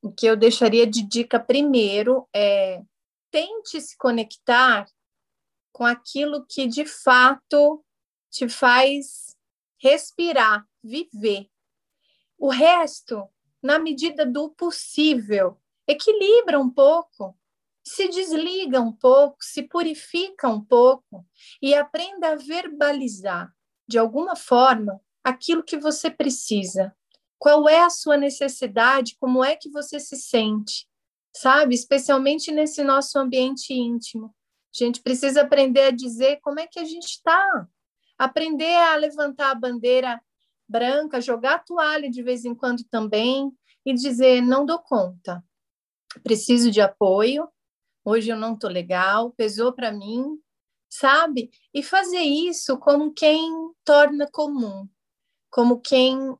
o 0.07 0.13
que 0.13 0.27
eu 0.27 0.37
deixaria 0.37 0.87
de 0.87 1.03
dica 1.03 1.41
primeiro 1.41 2.29
é 2.33 2.81
tente 3.29 3.81
se 3.81 3.99
conectar 3.99 4.87
com 5.73 5.85
aquilo 5.85 6.47
que 6.47 6.69
de 6.69 6.87
fato 6.87 7.85
te 8.31 8.49
faz 8.49 9.37
respirar, 9.79 10.65
viver. 10.83 11.51
O 12.39 12.49
resto 12.49 13.29
na 13.61 13.81
medida 13.81 14.25
do 14.25 14.51
possível, 14.51 15.61
equilibra 15.89 16.61
um 16.61 16.71
pouco, 16.71 17.37
se 17.85 18.09
desliga 18.09 18.81
um 18.81 18.93
pouco, 18.93 19.39
se 19.41 19.65
purifica 19.65 20.49
um 20.49 20.65
pouco 20.65 21.27
e 21.61 21.75
aprenda 21.75 22.31
a 22.31 22.37
verbalizar 22.37 23.53
de 23.89 23.99
alguma 23.99 24.37
forma 24.37 25.01
aquilo 25.25 25.65
que 25.65 25.77
você 25.77 26.09
precisa. 26.11 26.97
Qual 27.39 27.69
é 27.69 27.81
a 27.81 27.91
sua 27.91 28.17
necessidade? 28.17 29.17
Como 29.19 29.45
é 29.45 29.57
que 29.57 29.71
você 29.71 30.01
se 30.01 30.17
sente? 30.17 30.87
Sabe? 31.35 31.75
Especialmente 31.75 32.51
nesse 32.51 32.83
nosso 32.83 33.19
ambiente 33.19 33.75
íntimo. 33.75 34.35
A 34.75 34.85
gente 34.85 35.03
precisa 35.03 35.43
aprender 35.43 35.83
a 35.83 35.91
dizer 35.91 36.39
como 36.43 36.61
é 36.61 36.67
que 36.67 36.79
a 36.79 36.85
gente 36.85 37.07
está. 37.07 37.69
Aprender 38.19 38.75
a 38.75 38.97
levantar 38.97 39.51
a 39.51 39.55
bandeira 39.55 40.21
branca, 40.69 41.21
jogar 41.21 41.55
a 41.57 41.59
toalha 41.59 42.11
de 42.11 42.23
vez 42.23 42.45
em 42.45 42.55
quando 42.55 42.85
também 42.91 43.53
e 43.85 43.95
dizer: 43.95 44.41
não 44.41 44.67
dou 44.67 44.79
conta, 44.79 45.45
preciso 46.23 46.71
de 46.71 46.81
apoio, 46.81 47.49
hoje 48.05 48.31
eu 48.31 48.37
não 48.37 48.55
estou 48.55 48.71
legal, 48.71 49.33
pesou 49.33 49.73
para 49.73 49.93
mim, 49.93 50.39
sabe? 50.89 51.51
E 51.73 51.83
fazer 51.83 52.21
isso 52.21 52.77
como 52.79 53.13
quem 53.13 53.51
torna 53.85 54.29
comum, 54.31 54.89
como 55.51 55.81
quem 55.81 56.37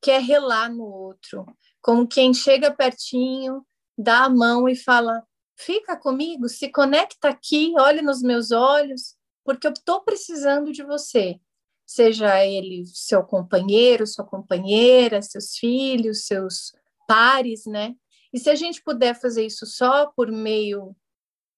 quer 0.00 0.22
relar 0.22 0.72
no 0.72 0.84
outro, 0.84 1.44
como 1.80 2.06
quem 2.06 2.32
chega 2.32 2.74
pertinho, 2.74 3.64
dá 3.96 4.24
a 4.24 4.30
mão 4.30 4.68
e 4.68 4.76
fala: 4.76 5.22
fica 5.56 5.96
comigo, 5.96 6.48
se 6.48 6.70
conecta 6.70 7.28
aqui, 7.28 7.74
olha 7.78 8.02
nos 8.02 8.22
meus 8.22 8.50
olhos, 8.50 9.16
porque 9.44 9.66
eu 9.66 9.72
estou 9.72 10.00
precisando 10.02 10.72
de 10.72 10.82
você. 10.82 11.40
Seja 11.86 12.44
ele 12.44 12.84
seu 12.86 13.24
companheiro, 13.24 14.06
sua 14.06 14.24
companheira, 14.24 15.22
seus 15.22 15.56
filhos, 15.56 16.26
seus 16.26 16.72
pares, 17.06 17.64
né? 17.64 17.94
E 18.32 18.38
se 18.38 18.50
a 18.50 18.54
gente 18.54 18.82
puder 18.82 19.18
fazer 19.18 19.46
isso 19.46 19.64
só 19.64 20.06
por 20.14 20.30
meio 20.30 20.94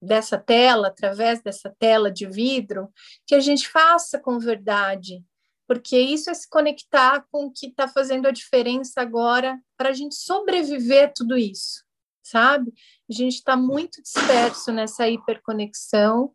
dessa 0.00 0.38
tela, 0.38 0.88
através 0.88 1.42
dessa 1.42 1.74
tela 1.79 2.11
de 2.11 2.26
vidro, 2.26 2.88
que 3.26 3.35
a 3.35 3.40
gente 3.40 3.68
faça 3.68 4.18
com 4.18 4.38
verdade, 4.38 5.22
porque 5.71 5.97
isso 5.97 6.29
é 6.29 6.35
se 6.35 6.49
conectar 6.49 7.25
com 7.31 7.45
o 7.45 7.53
que 7.53 7.69
está 7.69 7.87
fazendo 7.87 8.27
a 8.27 8.33
diferença 8.33 9.01
agora 9.01 9.57
para 9.77 9.91
a 9.91 9.93
gente 9.93 10.17
sobreviver 10.17 11.05
a 11.05 11.13
tudo 11.13 11.39
isso, 11.39 11.85
sabe? 12.25 12.73
A 13.09 13.13
gente 13.13 13.35
está 13.35 13.57
muito 13.57 14.03
disperso 14.03 14.73
nessa 14.73 15.09
hiperconexão, 15.09 16.35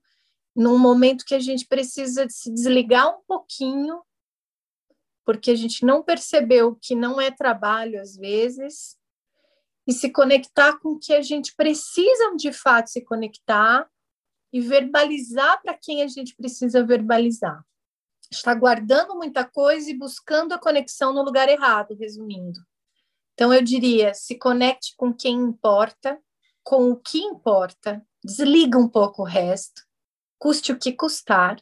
num 0.55 0.79
momento 0.79 1.25
que 1.25 1.35
a 1.35 1.39
gente 1.41 1.67
precisa 1.67 2.25
se 2.29 2.49
desligar 2.49 3.13
um 3.13 3.23
pouquinho, 3.27 4.01
porque 5.25 5.51
a 5.51 5.55
gente 5.55 5.85
não 5.85 6.01
percebeu 6.01 6.77
que 6.81 6.95
não 6.95 7.19
é 7.19 7.29
trabalho 7.29 7.99
às 7.99 8.15
vezes, 8.15 8.95
e 9.85 9.91
se 9.91 10.09
conectar 10.09 10.79
com 10.79 10.93
o 10.93 10.99
que 10.99 11.11
a 11.11 11.21
gente 11.21 11.53
precisa 11.57 12.37
de 12.37 12.53
fato 12.53 12.89
se 12.89 13.01
conectar 13.01 13.85
e 14.53 14.61
verbalizar 14.61 15.61
para 15.61 15.73
quem 15.73 16.03
a 16.03 16.07
gente 16.07 16.33
precisa 16.37 16.85
verbalizar. 16.85 17.61
Está 18.37 18.53
guardando 18.53 19.15
muita 19.15 19.43
coisa 19.43 19.89
e 19.89 19.97
buscando 19.97 20.53
a 20.53 20.59
conexão 20.59 21.13
no 21.13 21.23
lugar 21.23 21.49
errado, 21.49 21.95
resumindo. 21.95 22.59
Então, 23.33 23.53
eu 23.53 23.61
diria: 23.61 24.13
se 24.13 24.37
conecte 24.37 24.93
com 24.97 25.13
quem 25.13 25.35
importa, 25.35 26.19
com 26.63 26.91
o 26.91 26.95
que 26.95 27.19
importa, 27.19 28.01
desliga 28.23 28.77
um 28.77 28.89
pouco 28.89 29.21
o 29.21 29.25
resto, 29.25 29.81
custe 30.37 30.71
o 30.71 30.79
que 30.79 30.91
custar, 30.91 31.61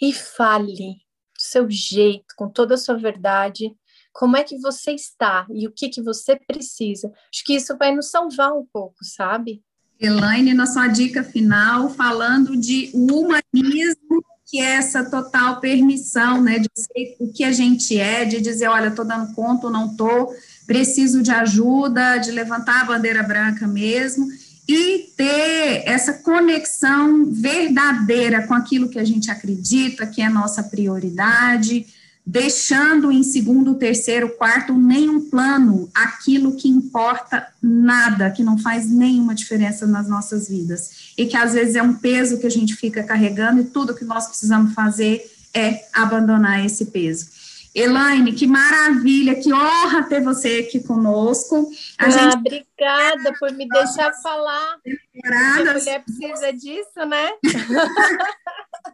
e 0.00 0.12
fale 0.12 0.94
do 1.36 1.42
seu 1.42 1.70
jeito, 1.70 2.34
com 2.36 2.48
toda 2.48 2.74
a 2.74 2.78
sua 2.78 2.96
verdade, 2.96 3.74
como 4.12 4.36
é 4.36 4.42
que 4.42 4.58
você 4.58 4.92
está 4.92 5.46
e 5.50 5.66
o 5.66 5.72
que, 5.72 5.88
que 5.88 6.02
você 6.02 6.36
precisa. 6.36 7.12
Acho 7.32 7.44
que 7.44 7.54
isso 7.54 7.76
vai 7.76 7.94
nos 7.94 8.10
salvar 8.10 8.52
um 8.52 8.66
pouco, 8.66 9.04
sabe? 9.04 9.62
Elaine, 9.98 10.54
na 10.54 10.66
sua 10.66 10.88
dica 10.88 11.22
final, 11.22 11.90
falando 11.90 12.56
de 12.56 12.90
humanismo, 12.94 14.24
que 14.50 14.60
é 14.60 14.76
essa 14.76 15.04
total 15.04 15.60
permissão, 15.60 16.42
né, 16.42 16.58
de 16.58 16.68
ser 16.74 17.16
o 17.20 17.32
que 17.32 17.44
a 17.44 17.52
gente 17.52 17.96
é, 17.98 18.24
de 18.24 18.40
dizer, 18.40 18.66
olha, 18.66 18.88
estou 18.88 19.04
dando 19.04 19.32
conta 19.32 19.68
ou 19.68 19.72
não 19.72 19.86
estou, 19.86 20.34
preciso 20.66 21.22
de 21.22 21.30
ajuda, 21.30 22.18
de 22.18 22.32
levantar 22.32 22.82
a 22.82 22.84
bandeira 22.84 23.22
branca 23.22 23.66
mesmo, 23.68 24.26
e 24.68 25.10
ter 25.16 25.82
essa 25.86 26.14
conexão 26.14 27.26
verdadeira 27.26 28.46
com 28.46 28.54
aquilo 28.54 28.88
que 28.88 28.98
a 28.98 29.04
gente 29.04 29.30
acredita, 29.30 30.06
que 30.06 30.20
é 30.20 30.28
nossa 30.28 30.64
prioridade, 30.64 31.86
deixando 32.26 33.10
em 33.10 33.22
segundo, 33.22 33.74
terceiro, 33.74 34.30
quarto, 34.36 34.72
nenhum 34.72 35.28
plano 35.28 35.90
aquilo 35.94 36.56
que 36.56 36.68
importa 36.68 37.46
nada, 37.62 38.30
que 38.30 38.42
não 38.42 38.58
faz 38.58 38.88
nenhuma 38.88 39.34
diferença 39.34 39.86
nas 39.86 40.08
nossas 40.08 40.48
vidas. 40.48 41.12
E 41.16 41.26
que 41.26 41.36
às 41.36 41.54
vezes 41.54 41.74
é 41.74 41.82
um 41.82 41.94
peso 41.94 42.38
que 42.38 42.46
a 42.46 42.50
gente 42.50 42.74
fica 42.76 43.02
carregando 43.02 43.60
e 43.60 43.64
tudo 43.64 43.94
que 43.94 44.04
nós 44.04 44.26
precisamos 44.26 44.74
fazer 44.74 45.24
é 45.54 45.84
abandonar 45.92 46.64
esse 46.64 46.86
peso. 46.86 47.40
Elaine, 47.74 48.32
que 48.32 48.46
maravilha, 48.48 49.36
que 49.36 49.52
honra 49.52 50.02
ter 50.02 50.20
você 50.20 50.66
aqui 50.66 50.80
conosco. 50.80 51.70
A 51.98 52.06
ah, 52.06 52.10
gente... 52.10 52.36
Obrigada 52.36 53.32
por 53.38 53.52
me 53.52 53.68
deixar 53.68 54.12
falar. 54.22 54.76
A 55.24 55.56
mulher 55.56 56.02
precisa 56.04 56.52
disso, 56.52 57.06
né? 57.06 57.30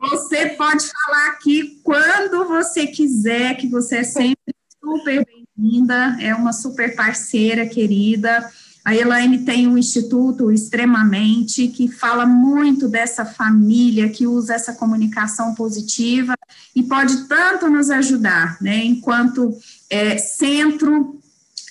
Você 0.01 0.51
pode 0.51 0.85
falar 0.89 1.29
aqui 1.29 1.81
quando 1.83 2.47
você 2.47 2.87
quiser, 2.87 3.57
que 3.57 3.67
você 3.67 3.99
é 3.99 4.05
sempre 4.05 4.55
super 4.83 5.27
bem-vinda, 5.27 6.17
é 6.21 6.35
uma 6.35 6.53
super 6.53 6.95
parceira 6.95 7.67
querida. 7.67 8.51
A 8.85 8.95
Elaine 8.95 9.45
tem 9.45 9.67
um 9.67 9.77
instituto 9.77 10.53
extremamente 10.53 11.69
que 11.69 11.89
fala 11.89 12.25
muito 12.25 12.89
dessa 12.89 13.25
família, 13.25 14.09
que 14.09 14.27
usa 14.27 14.55
essa 14.55 14.75
comunicação 14.75 15.55
positiva 15.55 16.35
e 16.75 16.83
pode 16.83 17.27
tanto 17.27 17.69
nos 17.69 17.91
ajudar, 17.91 18.57
né, 18.61 18.85
enquanto 18.85 19.57
é, 19.91 20.17
centro 20.19 21.19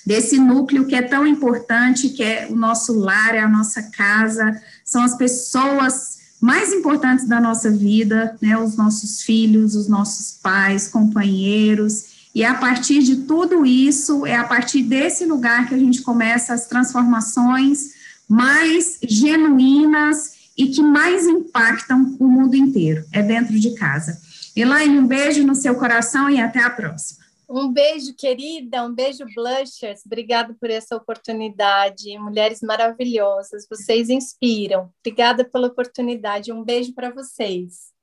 desse 0.04 0.38
núcleo 0.38 0.86
que 0.86 0.94
é 0.94 1.02
tão 1.02 1.26
importante, 1.26 2.10
que 2.10 2.22
é 2.22 2.48
o 2.50 2.54
nosso 2.54 2.92
lar, 2.92 3.34
é 3.34 3.40
a 3.40 3.48
nossa 3.48 3.82
casa, 3.84 4.60
são 4.84 5.02
as 5.02 5.16
pessoas 5.16 6.15
mais 6.40 6.72
importantes 6.72 7.26
da 7.26 7.40
nossa 7.40 7.70
vida, 7.70 8.36
né, 8.40 8.56
os 8.58 8.76
nossos 8.76 9.22
filhos, 9.22 9.74
os 9.74 9.88
nossos 9.88 10.38
pais, 10.42 10.88
companheiros, 10.88 12.16
e 12.34 12.44
a 12.44 12.54
partir 12.54 13.02
de 13.02 13.16
tudo 13.16 13.64
isso, 13.64 14.26
é 14.26 14.36
a 14.36 14.44
partir 14.44 14.82
desse 14.82 15.24
lugar 15.24 15.66
que 15.66 15.74
a 15.74 15.78
gente 15.78 16.02
começa 16.02 16.52
as 16.52 16.66
transformações 16.66 17.94
mais 18.28 18.98
genuínas 19.02 20.32
e 20.56 20.66
que 20.66 20.82
mais 20.82 21.26
impactam 21.26 22.16
o 22.18 22.28
mundo 22.28 22.54
inteiro, 22.54 23.04
é 23.10 23.22
dentro 23.22 23.58
de 23.58 23.74
casa. 23.74 24.20
Elaine, 24.54 24.98
um 24.98 25.06
beijo 25.06 25.46
no 25.46 25.54
seu 25.54 25.74
coração 25.74 26.28
e 26.28 26.40
até 26.40 26.62
a 26.62 26.70
próxima. 26.70 27.25
Um 27.48 27.72
beijo, 27.72 28.14
querida, 28.16 28.84
um 28.84 28.92
beijo, 28.92 29.24
Blushers. 29.34 30.04
Obrigada 30.04 30.54
por 30.60 30.68
essa 30.68 30.96
oportunidade. 30.96 32.18
Mulheres 32.18 32.60
maravilhosas, 32.60 33.66
vocês 33.70 34.10
inspiram. 34.10 34.92
Obrigada 35.00 35.44
pela 35.44 35.68
oportunidade. 35.68 36.52
Um 36.52 36.64
beijo 36.64 36.92
para 36.92 37.10
vocês. 37.10 37.95